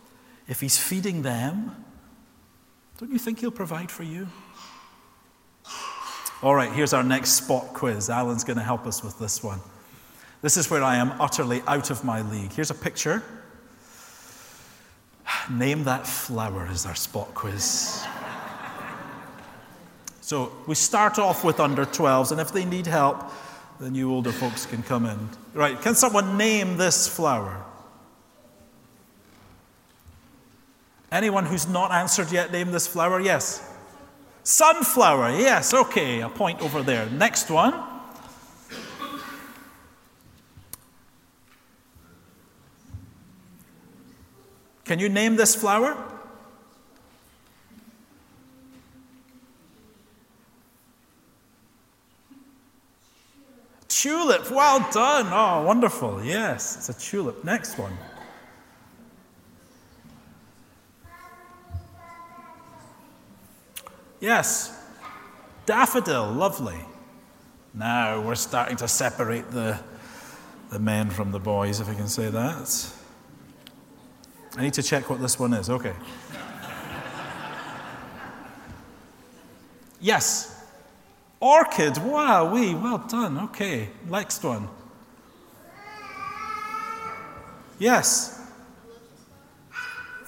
If 0.46 0.60
He's 0.60 0.78
feeding 0.78 1.22
them, 1.22 1.84
don't 2.98 3.12
you 3.12 3.18
think 3.18 3.40
He'll 3.40 3.50
provide 3.50 3.90
for 3.90 4.02
you? 4.02 4.28
All 6.40 6.54
right, 6.54 6.72
here's 6.72 6.92
our 6.92 7.02
next 7.02 7.32
spot 7.32 7.74
quiz. 7.74 8.08
Alan's 8.08 8.44
going 8.44 8.58
to 8.58 8.62
help 8.62 8.86
us 8.86 9.02
with 9.02 9.18
this 9.18 9.42
one. 9.42 9.58
This 10.40 10.56
is 10.56 10.70
where 10.70 10.84
I 10.84 10.96
am 10.96 11.20
utterly 11.20 11.62
out 11.66 11.90
of 11.90 12.04
my 12.04 12.22
league. 12.22 12.52
Here's 12.52 12.70
a 12.70 12.74
picture. 12.74 13.24
Name 15.50 15.82
that 15.84 16.06
flower 16.06 16.68
is 16.70 16.86
our 16.86 16.94
spot 16.94 17.34
quiz. 17.34 18.04
so 20.20 20.52
we 20.68 20.76
start 20.76 21.18
off 21.18 21.42
with 21.42 21.58
under 21.58 21.84
12s, 21.84 22.30
and 22.30 22.40
if 22.40 22.52
they 22.52 22.64
need 22.64 22.86
help, 22.86 23.32
then 23.80 23.96
you 23.96 24.12
older 24.12 24.30
folks 24.30 24.64
can 24.64 24.84
come 24.84 25.06
in. 25.06 25.28
Right, 25.54 25.80
can 25.80 25.96
someone 25.96 26.36
name 26.36 26.76
this 26.76 27.08
flower? 27.08 27.64
Anyone 31.10 31.46
who's 31.46 31.66
not 31.66 31.90
answered 31.90 32.30
yet, 32.30 32.52
name 32.52 32.70
this 32.70 32.86
flower? 32.86 33.18
Yes. 33.18 33.64
Sunflower, 34.48 35.32
yes, 35.32 35.74
okay, 35.74 36.22
a 36.22 36.28
point 36.30 36.62
over 36.62 36.82
there. 36.82 37.04
Next 37.10 37.50
one. 37.50 37.74
Can 44.86 44.98
you 44.98 45.10
name 45.10 45.36
this 45.36 45.54
flower? 45.54 46.02
Tulip, 53.88 54.50
well 54.50 54.78
done. 54.90 55.26
Oh, 55.30 55.62
wonderful. 55.66 56.24
Yes, 56.24 56.74
it's 56.74 56.88
a 56.88 56.98
tulip. 56.98 57.44
Next 57.44 57.76
one. 57.76 57.92
Yes, 64.20 64.76
daffodil, 65.66 66.32
lovely. 66.32 66.78
Now 67.74 68.20
we're 68.20 68.34
starting 68.34 68.76
to 68.78 68.88
separate 68.88 69.50
the, 69.50 69.78
the 70.70 70.78
men 70.78 71.10
from 71.10 71.30
the 71.30 71.38
boys, 71.38 71.80
if 71.80 71.88
I 71.88 71.94
can 71.94 72.08
say 72.08 72.30
that. 72.30 72.92
I 74.56 74.62
need 74.62 74.74
to 74.74 74.82
check 74.82 75.08
what 75.08 75.20
this 75.20 75.38
one 75.38 75.54
is. 75.54 75.70
Okay. 75.70 75.92
yes, 80.00 80.58
Orchid, 81.40 81.98
wow, 81.98 82.52
we, 82.52 82.74
well 82.74 82.98
done. 82.98 83.38
Okay, 83.38 83.90
next 84.08 84.42
one. 84.42 84.68
Yes. 87.78 88.34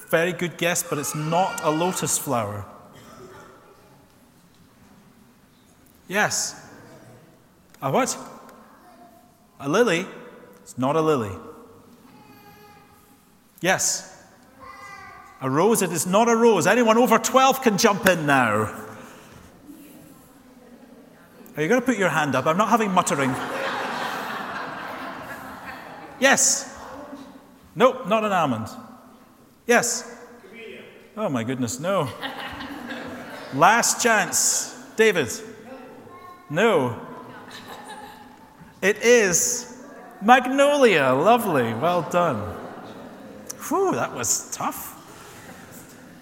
Very 0.09 0.33
good 0.33 0.57
guess, 0.57 0.83
but 0.83 0.99
it's 0.99 1.15
not 1.15 1.63
a 1.65 1.71
lotus 1.71 2.19
flower. 2.19 2.65
Yes. 6.11 6.61
A 7.81 7.89
what? 7.89 8.19
A 9.61 9.69
lily? 9.69 10.05
It's 10.61 10.77
not 10.77 10.97
a 10.97 11.01
lily. 11.01 11.31
Yes. 13.61 14.27
A 15.41 15.49
rose? 15.49 15.83
It 15.83 15.93
is 15.93 16.09
not 16.09 16.29
a 16.29 16.35
rose. 16.35 16.67
Anyone 16.67 16.99
over 16.99 17.17
12 17.17 17.63
can 17.63 17.79
jump 17.79 18.07
in 18.07 18.27
now. 18.27 18.75
Are 21.57 21.63
you 21.63 21.69
going 21.69 21.81
to 21.81 21.87
put 21.87 21.97
your 21.97 22.09
hand 22.09 22.35
up? 22.35 22.45
I'm 22.45 22.57
not 22.57 22.71
having 22.71 22.91
muttering. 22.91 23.31
yes. 26.19 26.77
Nope, 27.77 28.09
not 28.09 28.25
an 28.25 28.33
almond. 28.33 28.67
Yes. 29.65 30.13
Oh 31.17 31.29
my 31.29 31.45
goodness, 31.45 31.79
no. 31.79 32.09
Last 33.55 34.03
chance. 34.03 34.77
David. 34.97 35.31
No. 36.51 37.01
It 38.83 38.99
is 38.99 39.85
magnolia. 40.21 41.13
Lovely. 41.13 41.73
Well 41.75 42.03
done. 42.03 42.57
Whew, 43.69 43.93
that 43.93 44.15
was 44.15 44.51
tough. 44.51 44.97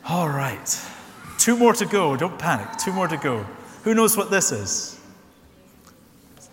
All 0.06 0.28
right. 0.28 0.86
Two 1.38 1.56
more 1.56 1.72
to 1.72 1.86
go. 1.86 2.16
Don't 2.16 2.38
panic. 2.38 2.68
Two 2.78 2.92
more 2.92 3.08
to 3.08 3.16
go. 3.16 3.44
Who 3.84 3.94
knows 3.94 4.16
what 4.16 4.30
this 4.30 4.52
is? 4.52 5.00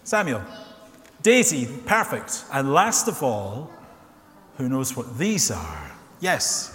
Samuel. 0.04 0.42
Daisy. 1.22 1.68
Perfect. 1.86 2.46
And 2.54 2.74
last 2.74 3.08
of 3.08 3.22
all, 3.22 3.72
who 4.58 4.70
knows 4.70 4.96
what 4.96 5.18
these 5.18 5.52
are? 5.52 5.92
Yes. 6.22 6.72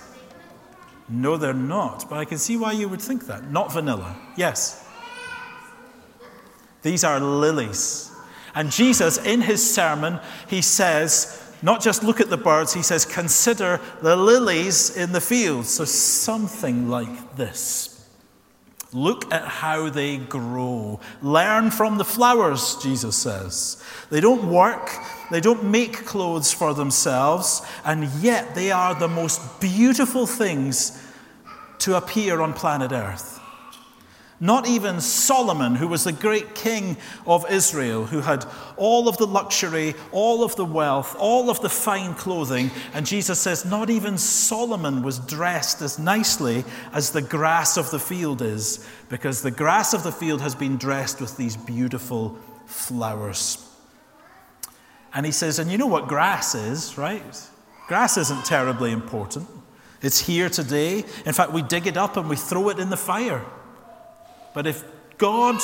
No, 1.09 1.37
they're 1.37 1.53
not, 1.53 2.09
but 2.09 2.19
I 2.19 2.25
can 2.25 2.39
see 2.39 2.57
why 2.57 2.73
you 2.73 2.89
would 2.89 3.01
think 3.01 3.27
that. 3.27 3.51
Not 3.51 3.73
vanilla. 3.73 4.17
Yes. 4.37 4.87
These 6.83 7.05
are 7.05 7.21
lilies. 7.21 8.11
And 8.55 8.71
Jesus, 8.71 9.19
in 9.19 9.43
his 9.43 9.75
sermon, 9.75 10.19
he 10.49 10.63
says, 10.63 11.37
not 11.63 11.83
just 11.83 12.03
look 12.03 12.21
at 12.21 12.31
the 12.31 12.37
birds, 12.37 12.73
he 12.73 12.83
says, 12.83 13.05
consider 13.05 13.81
the 14.03 14.17
lilies 14.17 14.97
in 14.97 15.13
the 15.13 15.21
field. 15.21 15.67
So 15.67 15.85
something 15.85 16.89
like 16.89 17.37
this. 17.37 17.91
Look 18.93 19.33
at 19.33 19.47
how 19.47 19.89
they 19.89 20.17
grow. 20.17 20.99
Learn 21.23 21.71
from 21.71 21.99
the 21.99 22.05
flowers, 22.05 22.77
Jesus 22.83 23.17
says. 23.17 23.83
They 24.11 24.21
don't 24.21 24.51
work, 24.51 24.91
they 25.31 25.41
don't 25.41 25.65
make 25.65 26.05
clothes 26.05 26.53
for 26.53 26.75
themselves, 26.75 27.63
and 27.85 28.09
yet 28.21 28.57
they 28.57 28.73
are 28.73 28.97
the 28.97 29.07
most 29.07 29.61
beautiful 29.61 30.27
things 30.27 31.01
to 31.79 31.97
appear 31.97 32.41
on 32.41 32.53
planet 32.53 32.91
Earth. 32.91 33.40
Not 34.43 34.67
even 34.67 35.03
Solomon, 35.03 35.75
who 35.75 35.87
was 35.87 36.05
the 36.05 36.13
great 36.13 36.55
king 36.55 36.97
of 37.27 37.45
Israel, 37.51 38.07
who 38.07 38.21
had 38.21 38.47
all 38.79 39.07
of 39.07 39.19
the 39.19 39.27
luxury, 39.27 39.95
all 40.13 40.43
of 40.43 40.57
the 40.57 40.65
wealth, 40.65 41.15
all 41.19 41.51
of 41.51 41.61
the 41.61 41.69
fine 41.69 42.15
clothing. 42.15 42.71
And 42.95 43.05
Jesus 43.05 43.39
says, 43.39 43.67
not 43.67 43.91
even 43.91 44.17
Solomon 44.17 45.03
was 45.03 45.19
dressed 45.19 45.83
as 45.83 45.99
nicely 45.99 46.65
as 46.95 47.11
the 47.11 47.21
grass 47.21 47.77
of 47.77 47.91
the 47.91 47.99
field 47.99 48.41
is, 48.41 48.89
because 49.11 49.43
the 49.43 49.51
grass 49.51 49.93
of 49.93 50.05
the 50.05 50.13
field 50.13 50.41
has 50.41 50.55
been 50.55 50.79
dressed 50.79 51.21
with 51.21 51.37
these 51.37 51.59
beautiful 51.59 52.39
flowers. 52.65 53.63
And 55.13 55.27
he 55.27 55.33
says, 55.33 55.59
and 55.59 55.71
you 55.71 55.77
know 55.77 55.87
what 55.87 56.09
grass 56.09 56.55
is, 56.55 56.97
right? 56.97 57.23
Grass 57.89 58.17
isn't 58.17 58.47
terribly 58.47 58.93
important. 58.93 59.49
It's 60.01 60.21
here 60.21 60.49
today. 60.49 61.05
In 61.27 61.35
fact, 61.35 61.53
we 61.53 61.61
dig 61.61 61.87
it 61.87 61.99
up 61.99 62.17
and 62.17 62.31
we 62.31 62.37
throw 62.37 62.71
it 62.71 62.79
in 62.79 62.89
the 62.89 62.97
fire. 62.97 63.45
But 64.55 64.67
if 64.67 64.85
God 65.19 65.61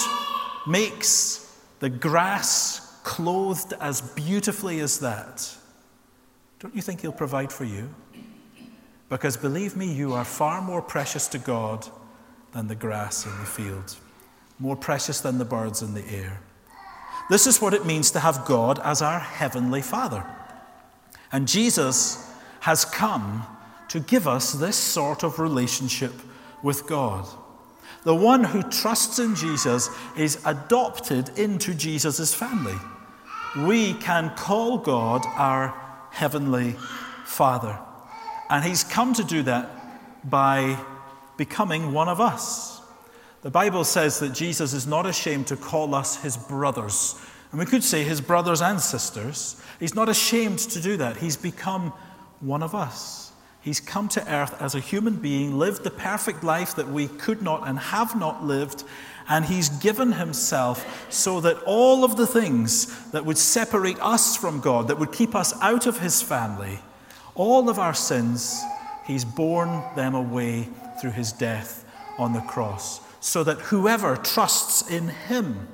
makes 0.66 1.43
the 1.81 1.88
grass 1.88 3.00
clothed 3.02 3.73
as 3.81 4.00
beautifully 4.00 4.81
as 4.81 5.00
that, 5.00 5.55
don't 6.61 6.75
you 6.75 6.83
think 6.83 7.00
He'll 7.00 7.12
provide 7.12 7.52
for 7.52 7.64
you? 7.64 7.88
Because 9.09 9.37
believe 9.37 9.76
me, 9.76 9.93
you 9.93 10.12
are 10.14 10.25
far 10.25 10.61
more 10.61 10.83
precious 10.83 11.28
to 11.28 11.38
God 11.38 11.87
than 12.52 12.69
the 12.69 12.75
grass 12.75 13.25
in 13.25 13.38
the 13.38 13.45
field, 13.45 13.97
more 14.59 14.76
precious 14.76 15.21
than 15.21 15.38
the 15.38 15.45
birds 15.45 15.83
in 15.83 15.95
the 15.95 16.05
air. 16.09 16.40
This 17.28 17.47
is 17.47 17.61
what 17.61 17.75
it 17.75 17.85
means 17.85 18.11
to 18.12 18.21
have 18.21 18.45
God 18.45 18.81
as 18.81 19.02
our 19.02 19.19
heavenly 19.19 19.83
Father. 19.83 20.25
And 21.33 21.49
Jesus 21.49 22.33
has 22.61 22.85
come 22.85 23.47
to 23.88 24.00
give 24.00 24.26
us 24.26 24.52
this 24.52 24.76
sort 24.76 25.23
of 25.23 25.38
relationship 25.38 26.12
with 26.62 26.87
God. 26.87 27.26
The 28.07 28.15
one 28.15 28.45
who 28.45 28.63
trusts 28.63 29.19
in 29.19 29.35
Jesus 29.35 29.91
is 30.17 30.41
adopted 30.45 31.29
into 31.37 31.75
Jesus' 31.75 32.33
family. 32.33 32.77
We 33.59 33.95
can 33.95 34.31
call 34.37 34.79
God 34.79 35.27
our 35.35 35.75
Heavenly 36.13 36.77
Father. 37.25 37.77
And 38.49 38.65
He's 38.65 38.85
come 38.85 39.13
to 39.15 39.25
do 39.25 39.43
that 39.43 39.69
by 40.23 40.79
becoming 41.37 41.91
one 41.91 42.09
of 42.09 42.21
us. 42.21 42.81
The 43.43 43.51
Bible 43.51 43.83
says 43.83 44.21
that 44.21 44.33
Jesus 44.33 44.73
is 44.73 44.87
not 44.87 45.04
ashamed 45.04 45.49
to 45.49 45.57
call 45.57 45.93
us 45.93 46.23
His 46.23 46.37
brothers. 46.37 47.21
And 47.50 47.59
we 47.59 47.67
could 47.67 47.83
say 47.83 48.04
His 48.04 48.21
brothers 48.21 48.63
and 48.63 48.80
sisters. 48.80 49.61
He's 49.80 49.97
not 49.97 50.09
ashamed 50.09 50.61
to 50.61 50.80
do 50.80 50.97
that. 50.99 51.17
He's 51.17 51.37
become 51.37 51.93
one 52.39 52.63
of 52.63 52.73
us. 52.73 53.25
He's 53.67 53.81
come 53.81 54.07
to 54.11 54.33
earth 54.33 54.63
as 54.63 54.76
a 54.76 54.79
human 54.79 55.17
being, 55.17 55.59
lived 55.59 55.83
the 55.83 55.91
perfect 55.91 56.45
life 56.45 56.76
that 56.76 56.89
we 56.89 57.09
could 57.09 57.43
not 57.43 57.67
and 57.67 57.76
have 57.76 58.15
not 58.15 58.45
lived, 58.45 58.85
and 59.29 59.45
he's 59.45 59.69
given 59.69 60.13
himself 60.13 61.13
so 61.13 61.41
that 61.41 61.61
all 61.65 62.05
of 62.05 62.17
the 62.17 62.29
things 62.29 63.11
that 63.11 63.26
would 63.26 63.37
separate 63.37 63.99
us 64.00 64.37
from 64.37 64.61
God, 64.61 64.87
that 64.87 65.00
would 65.00 65.11
keep 65.11 65.35
us 65.35 65.52
out 65.61 65.89
of 65.89 65.99
his 65.99 66.23
family, 66.23 66.79
all 67.35 67.69
of 67.69 67.81
our 67.81 67.93
sins, 67.93 68.63
he's 69.05 69.25
borne 69.25 69.83
them 69.97 70.15
away 70.15 70.69
through 71.00 71.11
his 71.11 71.33
death 71.33 71.85
on 72.19 72.35
the 72.35 72.43
cross, 72.43 73.00
so 73.19 73.43
that 73.43 73.59
whoever 73.59 74.17
trusts 74.17 74.89
in 74.89 75.09
him 75.09 75.67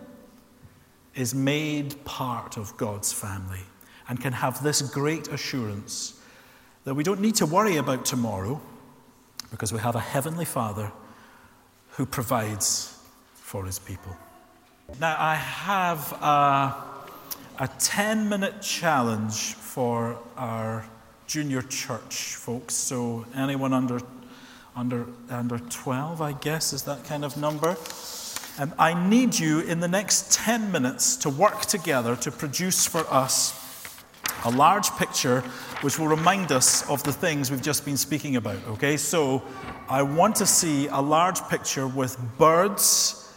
is 1.15 1.35
made 1.35 2.03
part 2.07 2.57
of 2.57 2.75
God's 2.79 3.13
family 3.13 3.67
and 4.09 4.19
can 4.19 4.33
have 4.33 4.63
this 4.63 4.81
great 4.81 5.29
assurance 5.29 6.19
that 6.85 6.95
we 6.95 7.05
don't 7.05 7.21
need 7.21 7.37
to 7.37 7.47
worry 7.47 7.77
about 7.77 8.05
tomorrow 8.05 8.61
because 9.51 9.73
we 9.73 9.79
have 9.79 9.95
a 9.95 10.01
Heavenly 10.01 10.45
Father 10.45 10.91
who 11.91 12.07
provides 12.07 12.99
for 13.35 13.65
His 13.65 13.79
people. 13.79 14.17
Now, 15.01 15.17
I 15.19 15.35
have 15.35 16.13
a, 16.13 17.65
a 17.65 17.69
10 17.79 18.29
minute 18.29 18.63
challenge 18.63 19.55
for 19.55 20.19
our 20.37 20.85
junior 21.27 21.63
church 21.63 22.35
folks. 22.35 22.75
So, 22.75 23.27
anyone 23.35 23.73
under, 23.73 24.01
under, 24.75 25.07
under 25.31 25.59
12, 25.59 26.21
I 26.21 26.33
guess, 26.33 26.73
is 26.73 26.83
that 26.83 27.05
kind 27.05 27.25
of 27.25 27.37
number. 27.37 27.77
And 28.59 28.73
I 28.79 28.93
need 29.09 29.39
you 29.39 29.61
in 29.61 29.81
the 29.81 29.89
next 29.89 30.33
10 30.33 30.73
minutes 30.73 31.17
to 31.19 31.31
work 31.31 31.63
together 31.63 32.17
to 32.17 32.31
produce 32.31 32.87
for 32.87 33.07
us 33.11 33.62
a 34.45 34.51
large 34.51 34.91
picture 34.93 35.41
which 35.83 35.99
will 35.99 36.09
remind 36.09 36.53
us 36.53 36.89
of 36.89 37.03
the 37.03 37.13
things 37.13 37.51
we've 37.51 37.63
just 37.63 37.85
been 37.85 37.97
speaking 37.97 38.37
about. 38.37 38.59
Okay, 38.69 38.97
so 38.97 39.43
I 39.89 40.03
want 40.03 40.37
to 40.37 40.47
see 40.47 40.89
a 40.89 41.01
large 41.01 41.41
picture 41.49 41.87
with 41.87 42.19
birds 42.39 43.33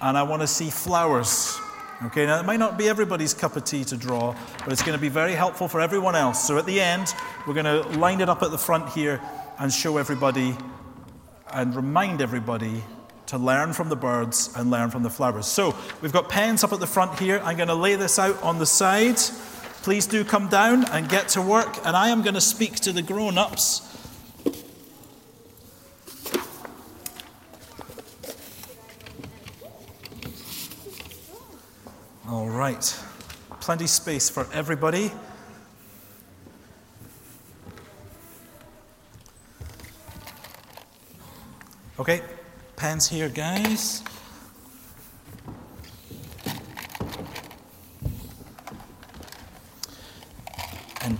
and 0.00 0.16
I 0.16 0.22
want 0.22 0.42
to 0.42 0.48
see 0.48 0.70
flowers. 0.70 1.58
Okay, 2.04 2.26
now 2.26 2.38
it 2.38 2.46
might 2.46 2.60
not 2.60 2.78
be 2.78 2.88
everybody's 2.88 3.34
cup 3.34 3.56
of 3.56 3.64
tea 3.64 3.82
to 3.84 3.96
draw, 3.96 4.36
but 4.62 4.72
it's 4.72 4.82
going 4.82 4.96
to 4.96 5.00
be 5.00 5.08
very 5.08 5.32
helpful 5.32 5.66
for 5.66 5.80
everyone 5.80 6.14
else. 6.14 6.46
So 6.46 6.56
at 6.56 6.66
the 6.66 6.80
end, 6.80 7.12
we're 7.46 7.54
going 7.54 7.66
to 7.66 7.82
line 7.98 8.20
it 8.20 8.28
up 8.28 8.42
at 8.42 8.52
the 8.52 8.58
front 8.58 8.88
here 8.90 9.20
and 9.58 9.72
show 9.72 9.96
everybody 9.96 10.56
and 11.52 11.74
remind 11.74 12.20
everybody 12.22 12.84
to 13.26 13.36
learn 13.36 13.72
from 13.72 13.88
the 13.88 13.96
birds 13.96 14.50
and 14.56 14.70
learn 14.70 14.90
from 14.90 15.02
the 15.02 15.10
flowers. 15.10 15.46
So 15.46 15.74
we've 16.00 16.12
got 16.12 16.28
pens 16.28 16.64
up 16.64 16.72
at 16.72 16.80
the 16.80 16.86
front 16.86 17.18
here. 17.18 17.40
I'm 17.44 17.56
going 17.56 17.68
to 17.68 17.74
lay 17.74 17.94
this 17.94 18.18
out 18.18 18.40
on 18.42 18.58
the 18.58 18.66
side. 18.66 19.18
Please 19.88 20.06
do 20.06 20.22
come 20.22 20.48
down 20.48 20.84
and 20.90 21.08
get 21.08 21.28
to 21.28 21.40
work, 21.40 21.78
and 21.86 21.96
I 21.96 22.08
am 22.10 22.20
going 22.20 22.34
to 22.34 22.42
speak 22.42 22.74
to 22.80 22.92
the 22.92 23.00
grown 23.00 23.38
ups. 23.38 23.80
All 32.28 32.50
right, 32.50 33.02
plenty 33.60 33.86
space 33.86 34.28
for 34.28 34.46
everybody. 34.52 35.10
Okay, 41.98 42.20
pens 42.76 43.08
here, 43.08 43.30
guys. 43.30 44.02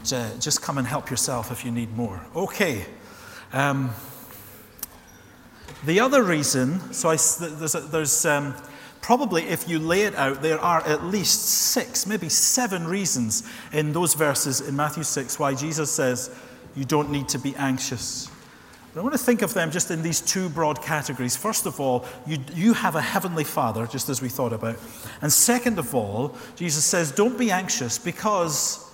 Just 0.09 0.63
come 0.63 0.79
and 0.79 0.87
help 0.87 1.11
yourself 1.11 1.51
if 1.51 1.65
you 1.65 1.71
need 1.71 1.97
more. 1.97 2.21
Okay. 2.35 2.85
Um, 3.53 3.91
the 5.85 6.01
other 6.01 6.23
reason, 6.23 6.93
so 6.93 7.11
I, 7.11 7.17
there's, 7.17 7.73
there's 7.73 8.27
um, 8.27 8.55
probably, 9.01 9.45
if 9.45 9.69
you 9.69 9.79
lay 9.79 10.03
it 10.03 10.15
out, 10.17 10.43
there 10.43 10.59
are 10.59 10.85
at 10.87 11.05
least 11.05 11.49
six, 11.49 12.07
maybe 12.07 12.29
seven 12.29 12.87
reasons 12.87 13.49
in 13.73 13.93
those 13.93 14.15
verses 14.15 14.61
in 14.61 14.75
Matthew 14.75 15.05
6 15.05 15.39
why 15.39 15.55
Jesus 15.55 15.91
says 15.91 16.35
you 16.75 16.85
don't 16.85 17.11
need 17.11 17.29
to 17.29 17.39
be 17.39 17.55
anxious. 17.57 18.29
But 18.93 19.01
I 19.01 19.03
want 19.05 19.15
to 19.15 19.23
think 19.23 19.43
of 19.43 19.55
them 19.55 19.71
just 19.71 19.91
in 19.91 20.03
these 20.03 20.21
two 20.21 20.49
broad 20.49 20.83
categories. 20.83 21.37
First 21.37 21.67
of 21.67 21.79
all, 21.79 22.05
you, 22.27 22.39
you 22.55 22.73
have 22.73 22.97
a 22.97 23.01
heavenly 23.01 23.45
Father, 23.45 23.87
just 23.87 24.09
as 24.09 24.21
we 24.21 24.29
thought 24.29 24.53
about. 24.53 24.77
And 25.23 25.33
second 25.33 25.79
of 25.79 25.95
all, 25.95 26.35
Jesus 26.57 26.85
says, 26.85 27.13
don't 27.13 27.39
be 27.39 27.51
anxious 27.51 27.99
because 27.99 28.88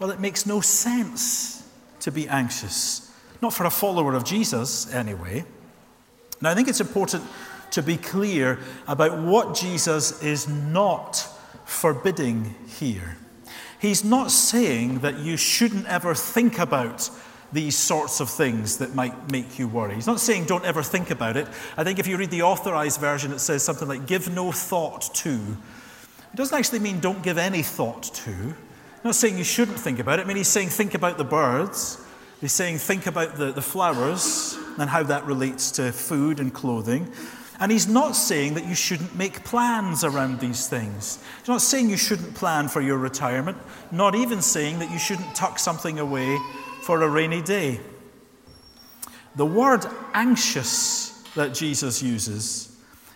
well, 0.00 0.10
it 0.10 0.18
makes 0.18 0.46
no 0.46 0.60
sense 0.60 1.62
to 2.00 2.10
be 2.10 2.26
anxious. 2.26 3.12
Not 3.42 3.52
for 3.52 3.66
a 3.66 3.70
follower 3.70 4.14
of 4.14 4.24
Jesus, 4.24 4.92
anyway. 4.92 5.44
Now, 6.40 6.50
I 6.50 6.54
think 6.54 6.68
it's 6.68 6.80
important 6.80 7.22
to 7.72 7.82
be 7.82 7.98
clear 7.98 8.58
about 8.88 9.18
what 9.18 9.54
Jesus 9.54 10.22
is 10.22 10.48
not 10.48 11.28
forbidding 11.66 12.54
here. 12.66 13.18
He's 13.78 14.02
not 14.02 14.30
saying 14.30 15.00
that 15.00 15.18
you 15.18 15.36
shouldn't 15.36 15.86
ever 15.86 16.14
think 16.14 16.58
about 16.58 17.10
these 17.52 17.76
sorts 17.76 18.20
of 18.20 18.30
things 18.30 18.78
that 18.78 18.94
might 18.94 19.30
make 19.30 19.58
you 19.58 19.68
worry. 19.68 19.94
He's 19.94 20.06
not 20.06 20.20
saying 20.20 20.46
don't 20.46 20.64
ever 20.64 20.82
think 20.82 21.10
about 21.10 21.36
it. 21.36 21.46
I 21.76 21.84
think 21.84 21.98
if 21.98 22.06
you 22.06 22.16
read 22.16 22.30
the 22.30 22.42
authorized 22.42 23.00
version, 23.00 23.32
it 23.32 23.40
says 23.40 23.62
something 23.62 23.88
like 23.88 24.06
give 24.06 24.32
no 24.32 24.52
thought 24.52 25.14
to. 25.16 25.30
It 25.30 26.36
doesn't 26.36 26.56
actually 26.56 26.78
mean 26.78 27.00
don't 27.00 27.22
give 27.22 27.38
any 27.38 27.62
thought 27.62 28.02
to. 28.02 28.54
Not 29.02 29.14
saying 29.14 29.38
you 29.38 29.44
shouldn't 29.44 29.80
think 29.80 29.98
about 29.98 30.18
it. 30.18 30.22
I 30.22 30.28
mean, 30.28 30.36
he's 30.36 30.48
saying 30.48 30.68
think 30.68 30.94
about 30.94 31.16
the 31.16 31.24
birds. 31.24 32.04
He's 32.40 32.52
saying 32.52 32.78
think 32.78 33.06
about 33.06 33.36
the, 33.36 33.52
the 33.52 33.62
flowers 33.62 34.58
and 34.78 34.90
how 34.90 35.02
that 35.04 35.24
relates 35.26 35.70
to 35.72 35.92
food 35.92 36.40
and 36.40 36.52
clothing. 36.52 37.10
And 37.58 37.70
he's 37.70 37.86
not 37.86 38.16
saying 38.16 38.54
that 38.54 38.66
you 38.66 38.74
shouldn't 38.74 39.14
make 39.14 39.44
plans 39.44 40.04
around 40.04 40.40
these 40.40 40.66
things. 40.66 41.22
He's 41.40 41.48
not 41.48 41.60
saying 41.60 41.90
you 41.90 41.98
shouldn't 41.98 42.34
plan 42.34 42.68
for 42.68 42.80
your 42.80 42.96
retirement, 42.96 43.58
not 43.90 44.14
even 44.14 44.40
saying 44.40 44.78
that 44.78 44.90
you 44.90 44.98
shouldn't 44.98 45.34
tuck 45.34 45.58
something 45.58 45.98
away 45.98 46.38
for 46.82 47.02
a 47.02 47.08
rainy 47.08 47.42
day. 47.42 47.80
The 49.36 49.46
word 49.46 49.84
anxious 50.14 51.22
that 51.34 51.52
Jesus 51.52 52.02
uses 52.02 52.69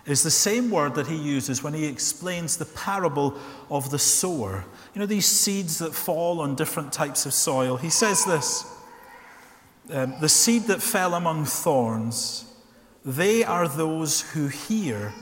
is 0.06 0.22
the 0.22 0.30
same 0.30 0.70
word 0.70 0.94
that 0.96 1.06
he 1.06 1.16
uses 1.16 1.62
when 1.62 1.74
he 1.74 1.86
explains 1.86 2.56
the 2.56 2.66
parable 2.66 3.38
of 3.70 3.90
the 3.90 3.98
sower. 3.98 4.64
You 4.94 5.00
know, 5.00 5.06
these 5.06 5.26
seeds 5.26 5.78
that 5.78 5.94
fall 5.94 6.40
on 6.40 6.54
different 6.54 6.92
types 6.92 7.24
of 7.26 7.32
soil. 7.32 7.76
He 7.76 7.90
says 7.90 8.24
this 8.24 8.66
um, 9.90 10.14
The 10.20 10.28
seed 10.28 10.64
that 10.64 10.82
fell 10.82 11.14
among 11.14 11.46
thorns 11.46 12.44
they 13.04 13.44
are 13.44 13.68
those 13.68 14.22
who 14.32 14.48
hear, 14.48 15.12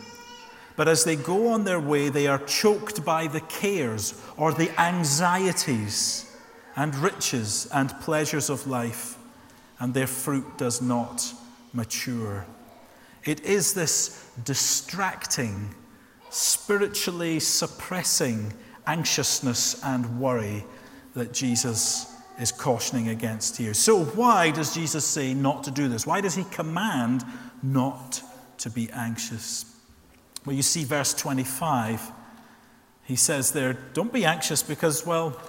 but 0.77 0.87
as 0.87 1.03
they 1.03 1.17
go 1.17 1.49
on 1.49 1.65
their 1.65 1.81
way, 1.81 2.09
they 2.09 2.29
are 2.29 2.39
choked 2.39 3.05
by 3.05 3.27
the 3.27 3.41
cares 3.41 4.15
or 4.37 4.53
the 4.53 4.71
anxieties 4.81 6.33
and 6.77 6.95
riches 6.95 7.69
and 7.75 7.91
pleasures 8.01 8.49
of 8.49 8.69
life, 8.69 9.19
and 9.81 9.95
their 9.95 10.07
fruit 10.07 10.57
does 10.57 10.81
not 10.81 11.35
mature. 11.73 12.47
It 13.25 13.45
is 13.45 13.75
this 13.75 14.29
distracting, 14.45 15.75
spiritually 16.31 17.41
suppressing 17.41 18.53
anxiousness 18.87 19.83
and 19.85 20.21
worry 20.21 20.65
that 21.15 21.33
Jesus 21.33 22.13
is 22.41 22.51
cautioning 22.51 23.09
against 23.09 23.57
here. 23.57 23.75
So, 23.75 24.05
why 24.05 24.51
does 24.51 24.75
Jesus 24.75 25.05
say 25.05 25.35
not 25.35 25.65
to 25.65 25.71
do 25.71 25.89
this? 25.89 26.07
Why 26.07 26.21
does 26.21 26.35
he 26.35 26.45
command 26.45 27.25
not 27.63 28.23
to 28.63 28.71
be 28.71 28.91
anxious. 28.91 29.65
Well, 30.45 30.57
you 30.57 30.63
see, 30.63 30.85
verse 30.85 31.15
25, 31.15 32.13
he 33.05 33.17
says 33.17 33.53
there, 33.53 33.73
Don't 33.93 34.13
be 34.13 34.25
anxious 34.25 34.63
because, 34.63 35.07
well, 35.07 35.41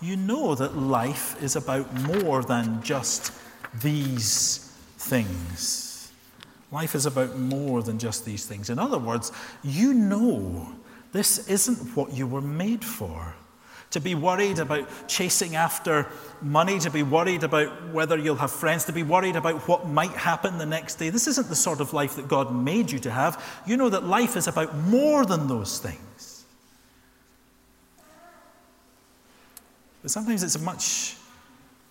you 0.00 0.16
know 0.16 0.54
that 0.54 0.76
life 0.76 1.42
is 1.42 1.56
about 1.56 1.92
more 2.02 2.42
than 2.42 2.82
just 2.82 3.32
these 3.82 4.72
things. 4.98 5.89
Life 6.72 6.94
is 6.94 7.06
about 7.06 7.36
more 7.36 7.82
than 7.82 7.98
just 7.98 8.24
these 8.24 8.46
things. 8.46 8.70
In 8.70 8.78
other 8.78 8.98
words, 8.98 9.32
you 9.62 9.92
know 9.92 10.72
this 11.12 11.48
isn't 11.48 11.96
what 11.96 12.12
you 12.12 12.26
were 12.26 12.40
made 12.40 12.84
for 12.84 13.34
to 13.90 14.00
be 14.00 14.14
worried 14.14 14.58
about 14.58 14.88
chasing 15.08 15.56
after 15.56 16.06
money, 16.40 16.78
to 16.78 16.90
be 16.90 17.02
worried 17.02 17.42
about 17.42 17.90
whether 17.90 18.16
you'll 18.16 18.36
have 18.36 18.52
friends, 18.52 18.84
to 18.84 18.92
be 18.92 19.02
worried 19.02 19.34
about 19.34 19.66
what 19.66 19.88
might 19.88 20.12
happen 20.12 20.58
the 20.58 20.66
next 20.66 20.94
day. 20.94 21.10
This 21.10 21.26
isn't 21.26 21.48
the 21.48 21.56
sort 21.56 21.80
of 21.80 21.92
life 21.92 22.14
that 22.16 22.28
God 22.28 22.54
made 22.54 22.90
you 22.90 23.00
to 23.00 23.10
have. 23.10 23.42
You 23.66 23.76
know 23.76 23.88
that 23.88 24.04
life 24.04 24.36
is 24.36 24.46
about 24.46 24.76
more 24.76 25.26
than 25.26 25.48
those 25.48 25.80
things. 25.80 26.44
But 30.02 30.12
sometimes 30.12 30.44
it's 30.44 30.54
a 30.54 30.60
much, 30.60 31.16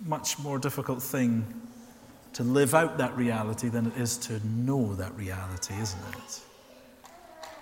much 0.05 0.39
more 0.39 0.57
difficult 0.57 1.03
thing 1.03 1.45
to 2.33 2.43
live 2.43 2.73
out 2.73 2.97
that 2.97 3.15
reality 3.15 3.69
than 3.69 3.87
it 3.87 3.97
is 3.97 4.17
to 4.17 4.45
know 4.47 4.93
that 4.95 5.15
reality, 5.15 5.73
isn't 5.79 6.15
it? 6.15 6.41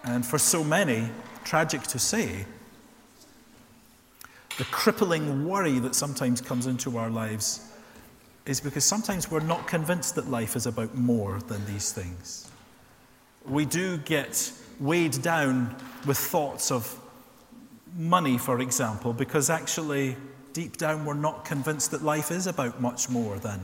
And 0.04 0.26
for 0.26 0.38
so 0.38 0.64
many, 0.64 1.10
tragic 1.44 1.84
to 1.84 2.00
say, 2.00 2.46
the 4.58 4.66
crippling 4.66 5.48
worry 5.48 5.80
that 5.80 5.96
sometimes 5.96 6.42
comes 6.42 6.66
into 6.66 6.98
our 6.98 7.10
lives 7.10 7.72
is 8.46 8.60
because 8.60 8.84
sometimes 8.84 9.30
we're 9.30 9.40
not 9.40 9.68
convinced 9.68 10.16
that 10.16 10.30
life 10.30 10.56
is 10.56 10.66
about 10.66 10.96
more 10.96 11.40
than 11.48 11.64
these 11.66 11.92
things. 11.92 12.50
We 13.46 13.66
do 13.66 13.98
get 13.98 14.52
weighed 14.80 15.22
down 15.22 15.76
with 16.06 16.18
thoughts 16.18 16.72
of 16.72 17.00
money, 17.96 18.38
for 18.38 18.60
example, 18.62 19.14
because 19.14 19.50
actually, 19.50 20.16
deep 20.54 20.78
down, 20.78 21.06
we're 21.06 21.14
not 21.14 21.46
convinced 21.46 21.92
that 21.92 22.04
life 22.04 22.32
is 22.32 22.48
about 22.48 22.82
much 22.82 23.10
more 23.10 23.38
than 23.38 23.60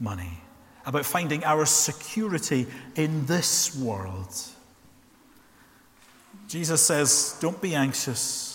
money, 0.00 0.40
about 0.86 1.04
finding 1.04 1.44
our 1.44 1.66
security 1.66 2.66
in 2.96 3.26
this 3.26 3.76
world. 3.76 4.34
Jesus 6.48 6.84
says, 6.84 7.36
Don't 7.40 7.60
be 7.60 7.74
anxious 7.74 8.50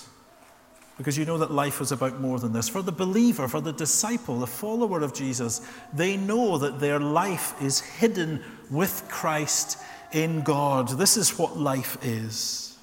because 0.98 1.18
you 1.18 1.26
know 1.26 1.38
that 1.38 1.52
life 1.52 1.82
is 1.82 1.92
about 1.92 2.22
more 2.22 2.40
than 2.40 2.54
this. 2.54 2.70
For 2.70 2.82
the 2.82 2.92
believer, 2.92 3.48
for 3.48 3.60
the 3.60 3.74
disciple, 3.74 4.40
the 4.40 4.48
follower 4.48 5.02
of 5.02 5.14
Jesus, 5.14 5.62
they 5.94 6.16
know 6.16 6.58
that 6.58 6.80
their 6.80 7.00
life 7.00 7.54
is 7.62 7.82
hidden 7.82 8.42
with 8.72 9.06
Christ 9.10 9.78
in 10.12 10.42
God. 10.42 10.90
This 10.90 11.18
is 11.18 11.38
what 11.38 11.58
life 11.58 11.98
is. 12.02 12.78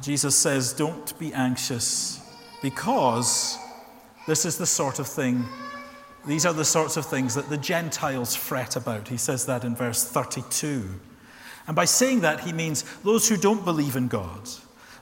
Jesus 0.00 0.36
says, 0.36 0.72
Don't 0.72 1.16
be 1.18 1.32
anxious 1.32 2.20
because 2.60 3.58
this 4.26 4.44
is 4.44 4.58
the 4.58 4.66
sort 4.66 4.98
of 4.98 5.06
thing, 5.06 5.44
these 6.26 6.46
are 6.46 6.52
the 6.52 6.64
sorts 6.64 6.96
of 6.96 7.06
things 7.06 7.34
that 7.34 7.48
the 7.48 7.56
Gentiles 7.56 8.34
fret 8.34 8.76
about. 8.76 9.08
He 9.08 9.16
says 9.16 9.46
that 9.46 9.64
in 9.64 9.74
verse 9.74 10.04
32. 10.04 10.88
And 11.66 11.76
by 11.76 11.84
saying 11.84 12.20
that, 12.20 12.40
he 12.40 12.52
means 12.52 12.82
those 13.02 13.28
who 13.28 13.36
don't 13.36 13.64
believe 13.64 13.96
in 13.96 14.08
God 14.08 14.48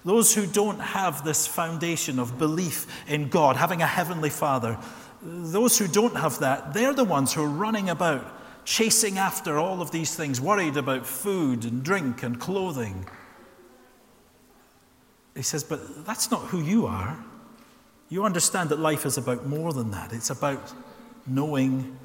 those 0.04 0.34
who 0.34 0.46
don't 0.46 0.80
have 0.80 1.24
this 1.24 1.46
foundation 1.46 2.18
of 2.18 2.38
belief 2.38 2.86
in 3.08 3.28
God, 3.28 3.56
having 3.56 3.82
a 3.82 3.86
heavenly 3.86 4.30
Father, 4.30 4.78
those 5.22 5.78
who 5.78 5.86
don't 5.86 6.16
have 6.16 6.38
that, 6.38 6.72
they're 6.72 6.94
the 6.94 7.04
ones 7.04 7.32
who 7.32 7.42
are 7.42 7.48
running 7.48 7.90
about, 7.90 8.24
chasing 8.64 9.18
after 9.18 9.58
all 9.58 9.82
of 9.82 9.90
these 9.90 10.14
things, 10.14 10.40
worried 10.40 10.76
about 10.76 11.06
food 11.06 11.64
and 11.64 11.82
drink 11.82 12.22
and 12.22 12.40
clothing. 12.40 13.06
He 15.34 15.42
says, 15.42 15.62
but 15.62 16.06
that's 16.06 16.30
not 16.30 16.46
who 16.46 16.60
you 16.60 16.86
are. 16.86 17.22
You 18.08 18.24
understand 18.24 18.70
that 18.70 18.78
life 18.78 19.06
is 19.06 19.18
about 19.18 19.46
more 19.46 19.72
than 19.72 19.90
that, 19.90 20.12
it's 20.12 20.30
about 20.30 20.72
knowing 21.26 21.96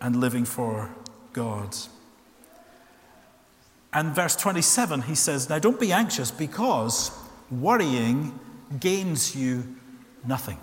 and 0.00 0.16
living 0.16 0.44
for 0.44 0.90
God. 1.32 1.76
And 3.92 4.14
verse 4.14 4.34
27, 4.36 5.02
he 5.02 5.14
says, 5.14 5.48
Now 5.48 5.58
don't 5.58 5.78
be 5.78 5.92
anxious 5.92 6.30
because 6.30 7.10
worrying 7.50 8.38
gains 8.80 9.36
you 9.36 9.76
nothing. 10.26 10.58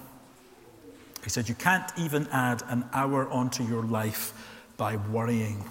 He 1.23 1.29
said, 1.29 1.47
You 1.47 1.55
can't 1.55 1.89
even 1.97 2.27
add 2.31 2.63
an 2.67 2.85
hour 2.93 3.29
onto 3.29 3.63
your 3.63 3.83
life 3.83 4.33
by 4.77 4.97
worrying. 4.97 5.63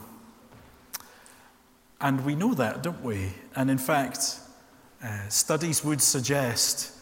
And 2.00 2.24
we 2.24 2.34
know 2.34 2.54
that, 2.54 2.82
don't 2.82 3.02
we? 3.02 3.32
And 3.54 3.70
in 3.70 3.76
fact, 3.76 4.38
uh, 5.04 5.28
studies 5.28 5.84
would 5.84 6.00
suggest 6.00 6.92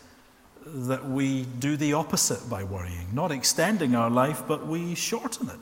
that 0.72 1.08
we 1.08 1.44
do 1.58 1.76
the 1.76 1.94
opposite 1.94 2.48
by 2.48 2.64
worrying, 2.64 3.08
not 3.12 3.32
extending 3.32 3.94
our 3.94 4.10
life, 4.10 4.42
but 4.46 4.66
we 4.66 4.94
shorten 4.94 5.48
it. 5.48 5.58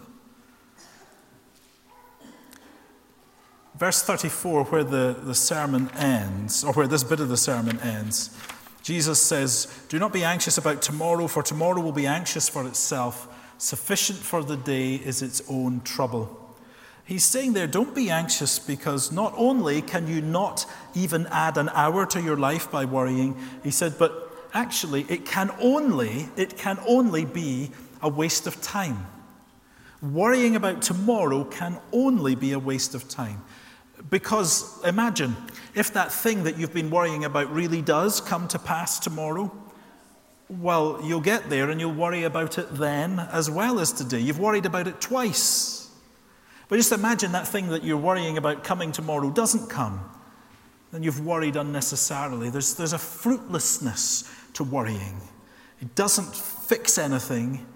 verse 3.78 4.02
34, 4.02 4.64
where 4.64 4.84
the, 4.84 5.16
the 5.22 5.34
sermon 5.34 5.90
ends, 5.96 6.64
or 6.64 6.72
where 6.72 6.86
this 6.86 7.04
bit 7.04 7.20
of 7.20 7.28
the 7.28 7.36
sermon 7.36 7.78
ends, 7.80 8.36
Jesus 8.82 9.20
says, 9.20 9.84
Do 9.88 9.98
not 9.98 10.12
be 10.12 10.24
anxious 10.24 10.58
about 10.58 10.82
tomorrow, 10.82 11.26
for 11.26 11.42
tomorrow 11.42 11.80
will 11.80 11.92
be 11.92 12.06
anxious 12.06 12.48
for 12.48 12.66
itself. 12.66 13.28
Sufficient 13.58 14.18
for 14.18 14.42
the 14.42 14.56
day 14.56 14.94
is 14.94 15.22
its 15.22 15.42
own 15.48 15.80
trouble. 15.82 16.42
He's 17.04 17.24
saying 17.24 17.52
there, 17.52 17.66
don't 17.66 17.94
be 17.94 18.10
anxious 18.10 18.58
because 18.58 19.12
not 19.12 19.32
only 19.36 19.80
can 19.80 20.08
you 20.08 20.20
not 20.20 20.66
even 20.94 21.26
add 21.28 21.56
an 21.56 21.68
hour 21.70 22.04
to 22.06 22.20
your 22.20 22.36
life 22.36 22.70
by 22.70 22.84
worrying, 22.84 23.36
he 23.62 23.70
said, 23.70 23.94
but 23.98 24.25
actually 24.52 25.02
it 25.08 25.24
can 25.24 25.50
only, 25.60 26.28
it 26.36 26.56
can 26.56 26.78
only 26.86 27.24
be 27.24 27.70
a 28.02 28.08
waste 28.08 28.46
of 28.46 28.60
time. 28.60 29.06
Worrying 30.02 30.56
about 30.56 30.82
tomorrow 30.82 31.44
can 31.44 31.78
only 31.92 32.34
be 32.34 32.52
a 32.52 32.58
waste 32.58 32.94
of 32.94 33.08
time. 33.08 33.42
Because 34.10 34.82
imagine 34.84 35.36
if 35.74 35.92
that 35.94 36.12
thing 36.12 36.44
that 36.44 36.58
you've 36.58 36.74
been 36.74 36.90
worrying 36.90 37.24
about 37.24 37.52
really 37.52 37.82
does 37.82 38.20
come 38.20 38.46
to 38.48 38.58
pass 38.58 38.98
tomorrow. 38.98 39.50
Well, 40.48 41.00
you'll 41.02 41.20
get 41.20 41.50
there 41.50 41.70
and 41.70 41.80
you'll 41.80 41.94
worry 41.94 42.22
about 42.22 42.58
it 42.58 42.72
then 42.74 43.18
as 43.18 43.50
well 43.50 43.80
as 43.80 43.92
today. 43.92 44.20
You've 44.20 44.38
worried 44.38 44.66
about 44.66 44.86
it 44.86 45.00
twice. 45.00 45.90
But 46.68 46.76
just 46.76 46.92
imagine 46.92 47.32
that 47.32 47.48
thing 47.48 47.68
that 47.68 47.84
you're 47.84 47.96
worrying 47.96 48.38
about 48.38 48.64
coming 48.64 48.92
tomorrow 48.92 49.30
doesn't 49.30 49.68
come. 49.68 50.00
Then 50.92 51.02
you've 51.02 51.24
worried 51.24 51.56
unnecessarily. 51.56 52.50
There's, 52.50 52.74
there's 52.74 52.92
a 52.92 52.98
fruitlessness 52.98 54.30
to 54.54 54.64
worrying. 54.64 55.20
It 55.80 55.94
doesn't 55.94 56.34
fix 56.34 56.96
anything, 56.98 57.66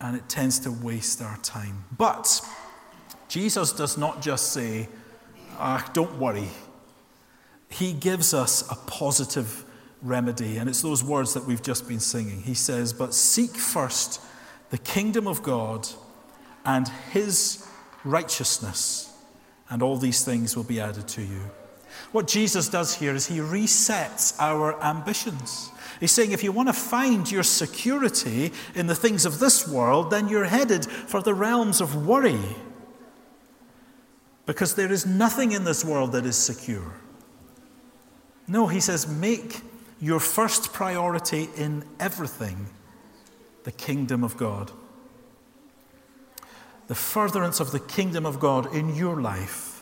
and 0.00 0.16
it 0.16 0.28
tends 0.28 0.58
to 0.60 0.70
waste 0.70 1.22
our 1.22 1.36
time. 1.38 1.84
But 1.96 2.40
Jesus 3.28 3.72
does 3.72 3.98
not 3.98 4.22
just 4.22 4.52
say, 4.52 4.88
ah, 5.58 5.88
don't 5.92 6.18
worry. 6.18 6.48
He 7.68 7.92
gives 7.92 8.32
us 8.32 8.70
a 8.70 8.76
positive 8.86 9.64
remedy, 10.02 10.58
and 10.58 10.68
it's 10.68 10.82
those 10.82 11.02
words 11.02 11.34
that 11.34 11.44
we've 11.44 11.62
just 11.62 11.88
been 11.88 12.00
singing. 12.00 12.42
He 12.42 12.54
says, 12.54 12.92
But 12.92 13.14
seek 13.14 13.50
first 13.50 14.20
the 14.70 14.78
kingdom 14.78 15.26
of 15.26 15.42
God 15.42 15.88
and 16.64 16.88
his 17.10 17.66
righteousness, 18.04 19.12
and 19.68 19.82
all 19.82 19.96
these 19.96 20.24
things 20.24 20.56
will 20.56 20.64
be 20.64 20.80
added 20.80 21.08
to 21.08 21.22
you. 21.22 21.40
What 22.12 22.26
Jesus 22.26 22.68
does 22.68 22.94
here 22.94 23.14
is 23.14 23.26
he 23.26 23.38
resets 23.38 24.36
our 24.38 24.82
ambitions. 24.82 25.70
He's 26.00 26.12
saying 26.12 26.32
if 26.32 26.44
you 26.44 26.52
want 26.52 26.68
to 26.68 26.72
find 26.72 27.30
your 27.30 27.42
security 27.42 28.52
in 28.74 28.86
the 28.86 28.94
things 28.94 29.24
of 29.24 29.38
this 29.38 29.66
world, 29.66 30.10
then 30.10 30.28
you're 30.28 30.44
headed 30.44 30.84
for 30.84 31.22
the 31.22 31.34
realms 31.34 31.80
of 31.80 32.06
worry. 32.06 32.56
Because 34.44 34.74
there 34.74 34.92
is 34.92 35.06
nothing 35.06 35.52
in 35.52 35.64
this 35.64 35.84
world 35.84 36.12
that 36.12 36.24
is 36.24 36.36
secure. 36.36 36.94
No, 38.46 38.66
he 38.66 38.80
says, 38.80 39.08
make 39.08 39.62
your 40.00 40.20
first 40.20 40.72
priority 40.72 41.48
in 41.56 41.84
everything 41.98 42.68
the 43.64 43.72
kingdom 43.72 44.22
of 44.22 44.36
God. 44.36 44.70
The 46.86 46.94
furtherance 46.94 47.58
of 47.58 47.72
the 47.72 47.80
kingdom 47.80 48.24
of 48.24 48.38
God 48.38 48.72
in 48.72 48.94
your 48.94 49.20
life, 49.20 49.75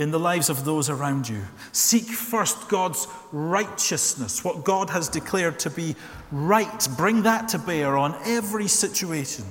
in 0.00 0.10
the 0.10 0.18
lives 0.18 0.48
of 0.48 0.64
those 0.64 0.88
around 0.88 1.28
you. 1.28 1.42
Seek 1.72 2.04
first 2.04 2.68
God's 2.68 3.06
righteousness, 3.32 4.42
what 4.42 4.64
God 4.64 4.88
has 4.90 5.08
declared 5.08 5.58
to 5.60 5.70
be 5.70 5.94
right. 6.32 6.88
Bring 6.96 7.22
that 7.24 7.48
to 7.50 7.58
bear 7.58 7.96
on 7.98 8.16
every 8.24 8.66
situation. 8.66 9.44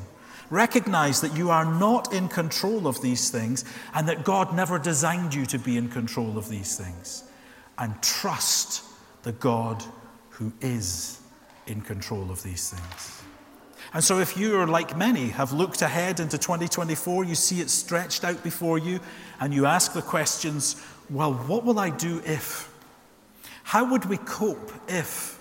Recognize 0.49 1.21
that 1.21 1.37
you 1.37 1.51
are 1.51 1.65
not 1.65 2.11
in 2.13 2.27
control 2.27 2.87
of 2.87 2.99
these 3.01 3.29
things 3.29 3.63
and 3.93 4.09
that 4.09 4.23
God 4.23 4.55
never 4.55 4.79
designed 4.79 5.35
you 5.35 5.45
to 5.45 5.59
be 5.59 5.77
in 5.77 5.87
control 5.87 6.37
of 6.37 6.49
these 6.49 6.75
things. 6.75 7.23
And 7.77 8.01
trust 8.01 8.83
the 9.21 9.33
God 9.33 9.83
who 10.29 10.51
is 10.61 11.19
in 11.67 11.81
control 11.81 12.31
of 12.31 12.41
these 12.41 12.71
things. 12.71 13.21
And 13.93 14.03
so, 14.03 14.19
if 14.19 14.37
you 14.37 14.59
are 14.59 14.67
like 14.67 14.95
many, 14.95 15.29
have 15.29 15.51
looked 15.51 15.81
ahead 15.81 16.19
into 16.19 16.37
2024, 16.37 17.23
you 17.23 17.33
see 17.33 17.59
it 17.59 17.69
stretched 17.71 18.23
out 18.23 18.43
before 18.43 18.77
you, 18.77 18.99
and 19.39 19.53
you 19.53 19.65
ask 19.65 19.93
the 19.93 20.01
questions 20.01 20.75
well, 21.09 21.33
what 21.33 21.63
will 21.63 21.79
I 21.79 21.89
do 21.89 22.21
if? 22.25 22.71
How 23.63 23.91
would 23.91 24.05
we 24.05 24.17
cope 24.17 24.71
if? 24.87 25.39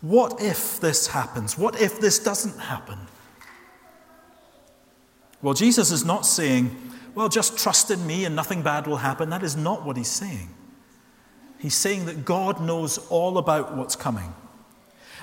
What 0.00 0.40
if 0.40 0.80
this 0.80 1.08
happens? 1.08 1.58
What 1.58 1.80
if 1.80 2.00
this 2.00 2.18
doesn't 2.18 2.58
happen? 2.58 2.98
Well, 5.42 5.54
Jesus 5.54 5.90
is 5.90 6.04
not 6.04 6.24
saying, 6.24 6.74
well, 7.14 7.28
just 7.28 7.58
trust 7.58 7.90
in 7.90 8.06
me 8.06 8.24
and 8.24 8.34
nothing 8.34 8.62
bad 8.62 8.86
will 8.86 8.96
happen. 8.96 9.30
That 9.30 9.42
is 9.42 9.56
not 9.56 9.84
what 9.84 9.96
he's 9.96 10.08
saying. 10.10 10.48
He's 11.58 11.74
saying 11.74 12.06
that 12.06 12.24
God 12.24 12.60
knows 12.60 12.98
all 13.08 13.38
about 13.38 13.76
what's 13.76 13.96
coming. 13.96 14.32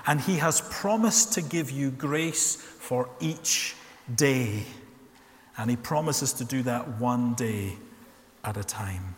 And 0.05 0.21
He 0.21 0.35
has 0.37 0.61
promised 0.61 1.33
to 1.33 1.41
give 1.41 1.71
you 1.71 1.89
grace 1.91 2.55
for 2.55 3.09
each 3.19 3.75
day. 4.13 4.63
And 5.57 5.69
He 5.69 5.77
promises 5.77 6.33
to 6.33 6.45
do 6.45 6.61
that 6.63 6.99
one 6.99 7.33
day 7.33 7.77
at 8.45 8.57
a 8.57 8.63
time. 8.63 9.15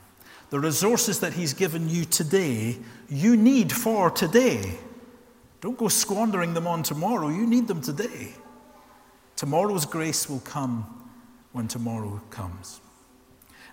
The 0.50 0.60
resources 0.60 1.20
that 1.20 1.34
He's 1.34 1.54
given 1.54 1.90
you 1.90 2.06
today, 2.06 2.78
you 3.10 3.36
need 3.36 3.72
for 3.72 4.10
today. 4.10 4.78
Don't 5.60 5.78
go 5.78 5.88
squandering 5.88 6.54
them 6.54 6.68
on 6.68 6.84
tomorrow. 6.84 7.30
You 7.30 7.46
need 7.46 7.68
them 7.68 7.82
today. 7.82 8.34
Tomorrow's 9.36 9.86
grace 9.86 10.30
will 10.30 10.40
come 10.40 10.86
when 11.52 11.68
tomorrow 11.68 12.22
comes. 12.30 12.80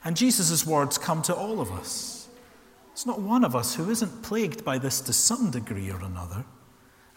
And 0.05 0.17
Jesus' 0.17 0.67
words 0.67 0.99
come 0.99 1.23
to 1.23 1.35
all 1.35 1.61
of 1.61 1.71
us. 1.73 2.29
It's 2.93 3.07
not 3.07 3.21
one 3.21 3.45
of 3.45 3.57
us 3.57 3.75
who 3.75 3.91
isn't 3.91 4.23
plagued 4.23 4.65
by 4.65 4.79
this 4.79 5.01
to 5.03 5.13
some 5.13 5.51
degree 5.51 5.91
or 5.91 6.01
another. 6.01 6.45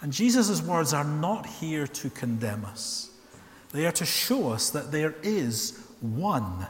And 0.01 0.13
Jesus' 0.13 0.61
words 0.61 0.93
are 0.93 1.03
not 1.03 1.45
here 1.45 1.87
to 1.87 2.09
condemn 2.09 2.65
us, 2.65 3.09
they 3.71 3.85
are 3.85 3.91
to 3.93 4.05
show 4.05 4.49
us 4.49 4.69
that 4.69 4.91
there 4.91 5.15
is 5.23 5.79
one 5.99 6.67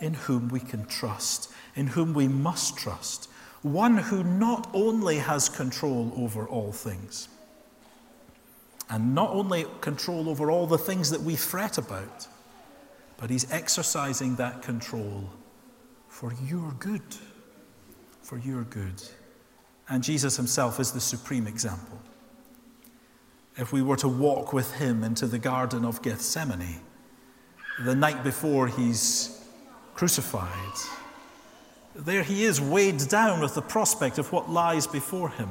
in 0.00 0.14
whom 0.14 0.48
we 0.48 0.60
can 0.60 0.84
trust, 0.86 1.50
in 1.74 1.88
whom 1.88 2.14
we 2.14 2.28
must 2.28 2.76
trust, 2.76 3.28
one 3.62 3.96
who 3.96 4.22
not 4.22 4.68
only 4.74 5.18
has 5.18 5.48
control 5.48 6.12
over 6.16 6.46
all 6.46 6.72
things, 6.72 7.28
and 8.88 9.14
not 9.14 9.30
only 9.30 9.66
control 9.80 10.28
over 10.28 10.50
all 10.50 10.66
the 10.66 10.78
things 10.78 11.10
that 11.10 11.20
we 11.20 11.34
fret 11.34 11.78
about, 11.78 12.28
but 13.16 13.30
he's 13.30 13.50
exercising 13.50 14.36
that 14.36 14.62
control 14.62 15.30
for 16.08 16.32
your 16.44 16.72
good 16.78 17.02
for 18.26 18.38
your 18.38 18.64
good. 18.64 19.00
And 19.88 20.02
Jesus 20.02 20.36
himself 20.36 20.80
is 20.80 20.90
the 20.90 21.00
supreme 21.00 21.46
example. 21.46 22.00
If 23.56 23.72
we 23.72 23.82
were 23.82 23.96
to 23.98 24.08
walk 24.08 24.52
with 24.52 24.74
him 24.74 25.04
into 25.04 25.26
the 25.26 25.38
Garden 25.38 25.84
of 25.84 26.02
Gethsemane, 26.02 26.80
the 27.84 27.94
night 27.94 28.24
before 28.24 28.66
he's 28.66 29.45
crucified, 29.96 30.78
there 31.94 32.22
he 32.22 32.44
is 32.44 32.60
weighed 32.60 32.98
down 33.08 33.40
with 33.40 33.54
the 33.54 33.62
prospect 33.62 34.18
of 34.18 34.30
what 34.30 34.50
lies 34.50 34.86
before 34.86 35.30
him. 35.30 35.48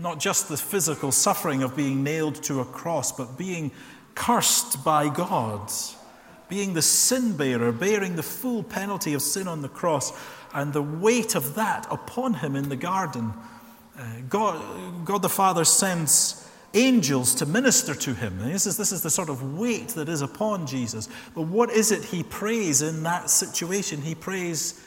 Not 0.00 0.20
just 0.20 0.48
the 0.48 0.56
physical 0.56 1.10
suffering 1.10 1.62
of 1.62 1.76
being 1.76 2.04
nailed 2.04 2.42
to 2.44 2.60
a 2.60 2.64
cross, 2.64 3.10
but 3.10 3.36
being 3.36 3.72
cursed 4.14 4.84
by 4.84 5.08
God, 5.08 5.70
being 6.48 6.74
the 6.74 6.82
sin 6.82 7.36
bearer, 7.36 7.72
bearing 7.72 8.14
the 8.14 8.22
full 8.22 8.62
penalty 8.62 9.14
of 9.14 9.22
sin 9.22 9.48
on 9.48 9.62
the 9.62 9.68
cross, 9.68 10.12
and 10.52 10.72
the 10.72 10.82
weight 10.82 11.34
of 11.34 11.56
that 11.56 11.86
upon 11.90 12.34
him 12.34 12.54
in 12.54 12.68
the 12.68 12.76
garden. 12.76 13.32
Uh, 13.98 14.04
God, 14.28 15.04
God 15.04 15.22
the 15.22 15.28
Father 15.28 15.64
sends 15.64 16.43
angels 16.74 17.34
to 17.36 17.46
minister 17.46 17.94
to 17.94 18.14
him. 18.14 18.38
This 18.38 18.66
is, 18.66 18.76
this 18.76 18.92
is 18.92 19.02
the 19.02 19.10
sort 19.10 19.28
of 19.28 19.56
weight 19.56 19.88
that 19.90 20.08
is 20.08 20.20
upon 20.20 20.66
Jesus. 20.66 21.08
But 21.34 21.42
what 21.42 21.70
is 21.70 21.92
it 21.92 22.04
he 22.04 22.22
prays 22.22 22.82
in 22.82 23.02
that 23.04 23.30
situation? 23.30 24.02
He 24.02 24.14
prays, 24.14 24.84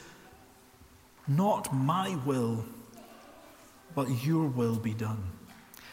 Not 1.26 1.74
my 1.74 2.16
will, 2.24 2.64
but 3.94 4.24
your 4.24 4.46
will 4.46 4.76
be 4.76 4.94
done. 4.94 5.22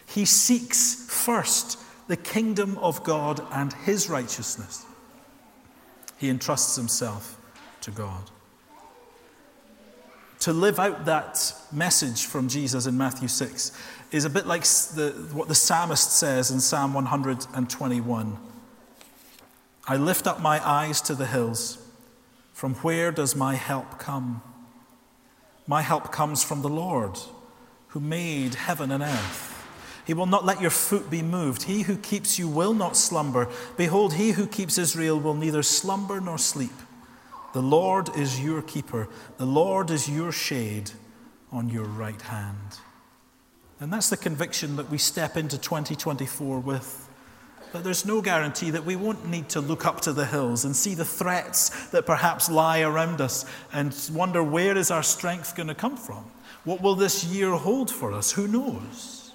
He 0.07 0.25
seeks 0.25 1.07
first 1.09 1.79
the 2.07 2.17
kingdom 2.17 2.77
of 2.77 3.03
God 3.03 3.41
and 3.51 3.73
his 3.73 4.09
righteousness. 4.09 4.85
He 6.17 6.29
entrusts 6.29 6.75
himself 6.75 7.39
to 7.81 7.91
God 7.91 8.29
to 10.45 10.53
live 10.53 10.79
out 10.79 11.05
that 11.05 11.53
message 11.71 12.25
from 12.25 12.47
Jesus 12.47 12.85
in 12.85 12.95
Matthew 12.95 13.27
6 13.27 13.71
is 14.15 14.23
a 14.23 14.29
bit 14.29 14.47
like 14.47 14.63
the, 14.63 15.13
what 15.33 15.49
the 15.49 15.55
psalmist 15.55 16.11
says 16.11 16.49
in 16.49 16.61
Psalm 16.61 16.93
121 16.93 18.37
I 19.87 19.97
lift 19.97 20.25
up 20.25 20.41
my 20.41 20.65
eyes 20.67 20.99
to 21.01 21.13
the 21.13 21.27
hills. 21.27 21.77
From 22.53 22.75
where 22.75 23.11
does 23.11 23.35
my 23.35 23.55
help 23.55 23.99
come? 23.99 24.41
My 25.67 25.81
help 25.81 26.11
comes 26.11 26.43
from 26.43 26.61
the 26.63 26.69
Lord, 26.69 27.19
who 27.89 27.99
made 27.99 28.55
heaven 28.55 28.89
and 28.89 29.03
earth. 29.03 29.51
He 30.07 30.13
will 30.13 30.25
not 30.25 30.45
let 30.45 30.61
your 30.61 30.71
foot 30.71 31.11
be 31.11 31.21
moved. 31.21 31.63
He 31.63 31.83
who 31.83 31.97
keeps 31.97 32.39
you 32.39 32.47
will 32.47 32.73
not 32.73 32.95
slumber. 32.95 33.47
Behold, 33.77 34.13
he 34.13 34.31
who 34.31 34.47
keeps 34.47 34.77
Israel 34.77 35.19
will 35.19 35.33
neither 35.33 35.61
slumber 35.61 36.21
nor 36.21 36.37
sleep. 36.37 36.73
The 37.53 37.61
Lord 37.61 38.15
is 38.17 38.39
your 38.39 38.61
keeper, 38.61 39.07
the 39.37 39.45
Lord 39.45 39.91
is 39.91 40.09
your 40.09 40.31
shade 40.31 40.91
on 41.51 41.69
your 41.69 41.85
right 41.85 42.21
hand. 42.21 42.79
And 43.85 43.93
that's 43.93 44.09
the 44.09 44.17
conviction 44.17 44.77
that 44.77 44.89
we 44.89 44.97
step 44.97 45.37
into 45.37 45.59
2024 45.59 46.59
with. 46.59 47.07
That 47.71 47.83
there's 47.83 48.03
no 48.03 48.19
guarantee 48.19 48.71
that 48.71 48.83
we 48.83 48.95
won't 48.95 49.27
need 49.27 49.47
to 49.49 49.61
look 49.61 49.85
up 49.85 50.01
to 50.01 50.11
the 50.11 50.25
hills 50.25 50.65
and 50.65 50.75
see 50.75 50.95
the 50.95 51.05
threats 51.05 51.89
that 51.89 52.07
perhaps 52.07 52.49
lie 52.49 52.79
around 52.79 53.21
us 53.21 53.45
and 53.71 53.95
wonder 54.11 54.41
where 54.41 54.75
is 54.75 54.89
our 54.89 55.03
strength 55.03 55.55
going 55.55 55.67
to 55.67 55.75
come 55.75 55.97
from? 55.97 56.25
What 56.63 56.81
will 56.81 56.95
this 56.95 57.25
year 57.25 57.51
hold 57.51 57.91
for 57.91 58.11
us? 58.11 58.31
Who 58.31 58.47
knows? 58.47 59.33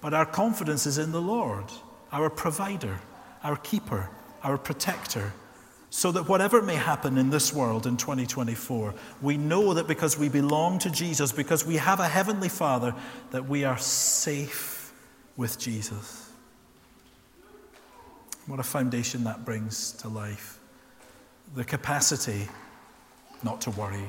But 0.00 0.14
our 0.14 0.26
confidence 0.26 0.86
is 0.86 0.98
in 0.98 1.10
the 1.10 1.20
Lord, 1.20 1.64
our 2.12 2.30
provider, 2.30 3.00
our 3.42 3.56
keeper, 3.56 4.10
our 4.44 4.58
protector, 4.58 5.32
so 5.90 6.12
that 6.12 6.28
whatever 6.28 6.60
may 6.60 6.74
happen 6.74 7.16
in 7.16 7.30
this 7.30 7.52
world 7.52 7.86
in 7.86 7.96
2024, 7.96 8.94
we 9.22 9.36
know 9.36 9.74
that 9.74 9.86
because 9.86 10.18
we 10.18 10.28
belong 10.28 10.78
to 10.80 10.90
Jesus, 10.90 11.32
because 11.32 11.64
we 11.64 11.76
have 11.76 11.98
a 12.00 12.08
heavenly 12.08 12.48
Father, 12.48 12.94
that 13.30 13.48
we 13.48 13.64
are 13.64 13.78
safe 13.78 14.92
with 15.36 15.58
Jesus. 15.58 16.30
What 18.46 18.60
a 18.60 18.64
foundation 18.64 19.24
that 19.24 19.44
brings 19.44 19.92
to 19.92 20.08
life. 20.08 20.58
The 21.54 21.64
capacity 21.64 22.48
not 23.42 23.60
to 23.62 23.70
worry. 23.70 24.08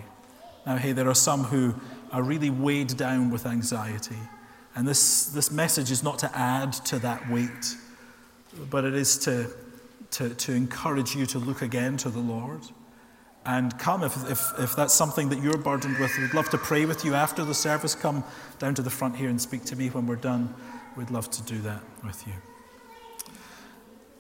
Now, 0.66 0.78
hey, 0.78 0.92
there 0.92 1.10
are 1.10 1.16
some 1.16 1.44
who 1.44 1.76
are 2.12 2.24
really 2.24 2.50
weighed 2.50 2.98
down 2.98 3.30
with 3.30 3.46
anxiety. 3.46 4.18
And 4.76 4.88
this, 4.88 5.26
this 5.26 5.52
message 5.52 5.92
is 5.92 6.04
not 6.04 6.20
to 6.20 6.38
add 6.38 6.74
to 6.74 7.00
that 7.00 7.30
weight, 7.30 7.76
but 8.70 8.86
it 8.86 8.96
is 8.96 9.18
to 9.20 9.50
to, 10.12 10.34
to 10.34 10.54
encourage 10.54 11.16
you 11.16 11.26
to 11.28 11.40
look 11.40 11.62
again 11.62 11.98
to 11.98 12.10
the 12.10 12.20
Lord. 12.20 12.62
And 13.46 13.78
come, 13.80 14.04
if, 14.04 14.30
if, 14.30 14.42
if 14.60 14.76
that's 14.76 14.94
something 14.94 15.30
that 15.30 15.42
you're 15.42 15.58
burdened 15.58 15.98
with, 15.98 16.12
we'd 16.20 16.34
love 16.34 16.50
to 16.50 16.58
pray 16.58 16.86
with 16.86 17.06
you 17.06 17.16
after 17.16 17.46
the 17.46 17.54
service. 17.54 17.96
Come 17.96 18.24
down 18.60 18.76
to 18.76 18.82
the 18.82 18.90
front 18.90 19.16
here 19.16 19.30
and 19.30 19.42
speak 19.42 19.66
to 19.66 19.76
me 19.76 19.90
when 19.90 20.08
we're 20.08 20.18
done. 20.18 20.54
We'd 20.98 21.10
love 21.10 21.32
to 21.32 21.44
do 21.44 21.60
that 21.60 21.82
with 22.04 22.28
you. 22.28 22.34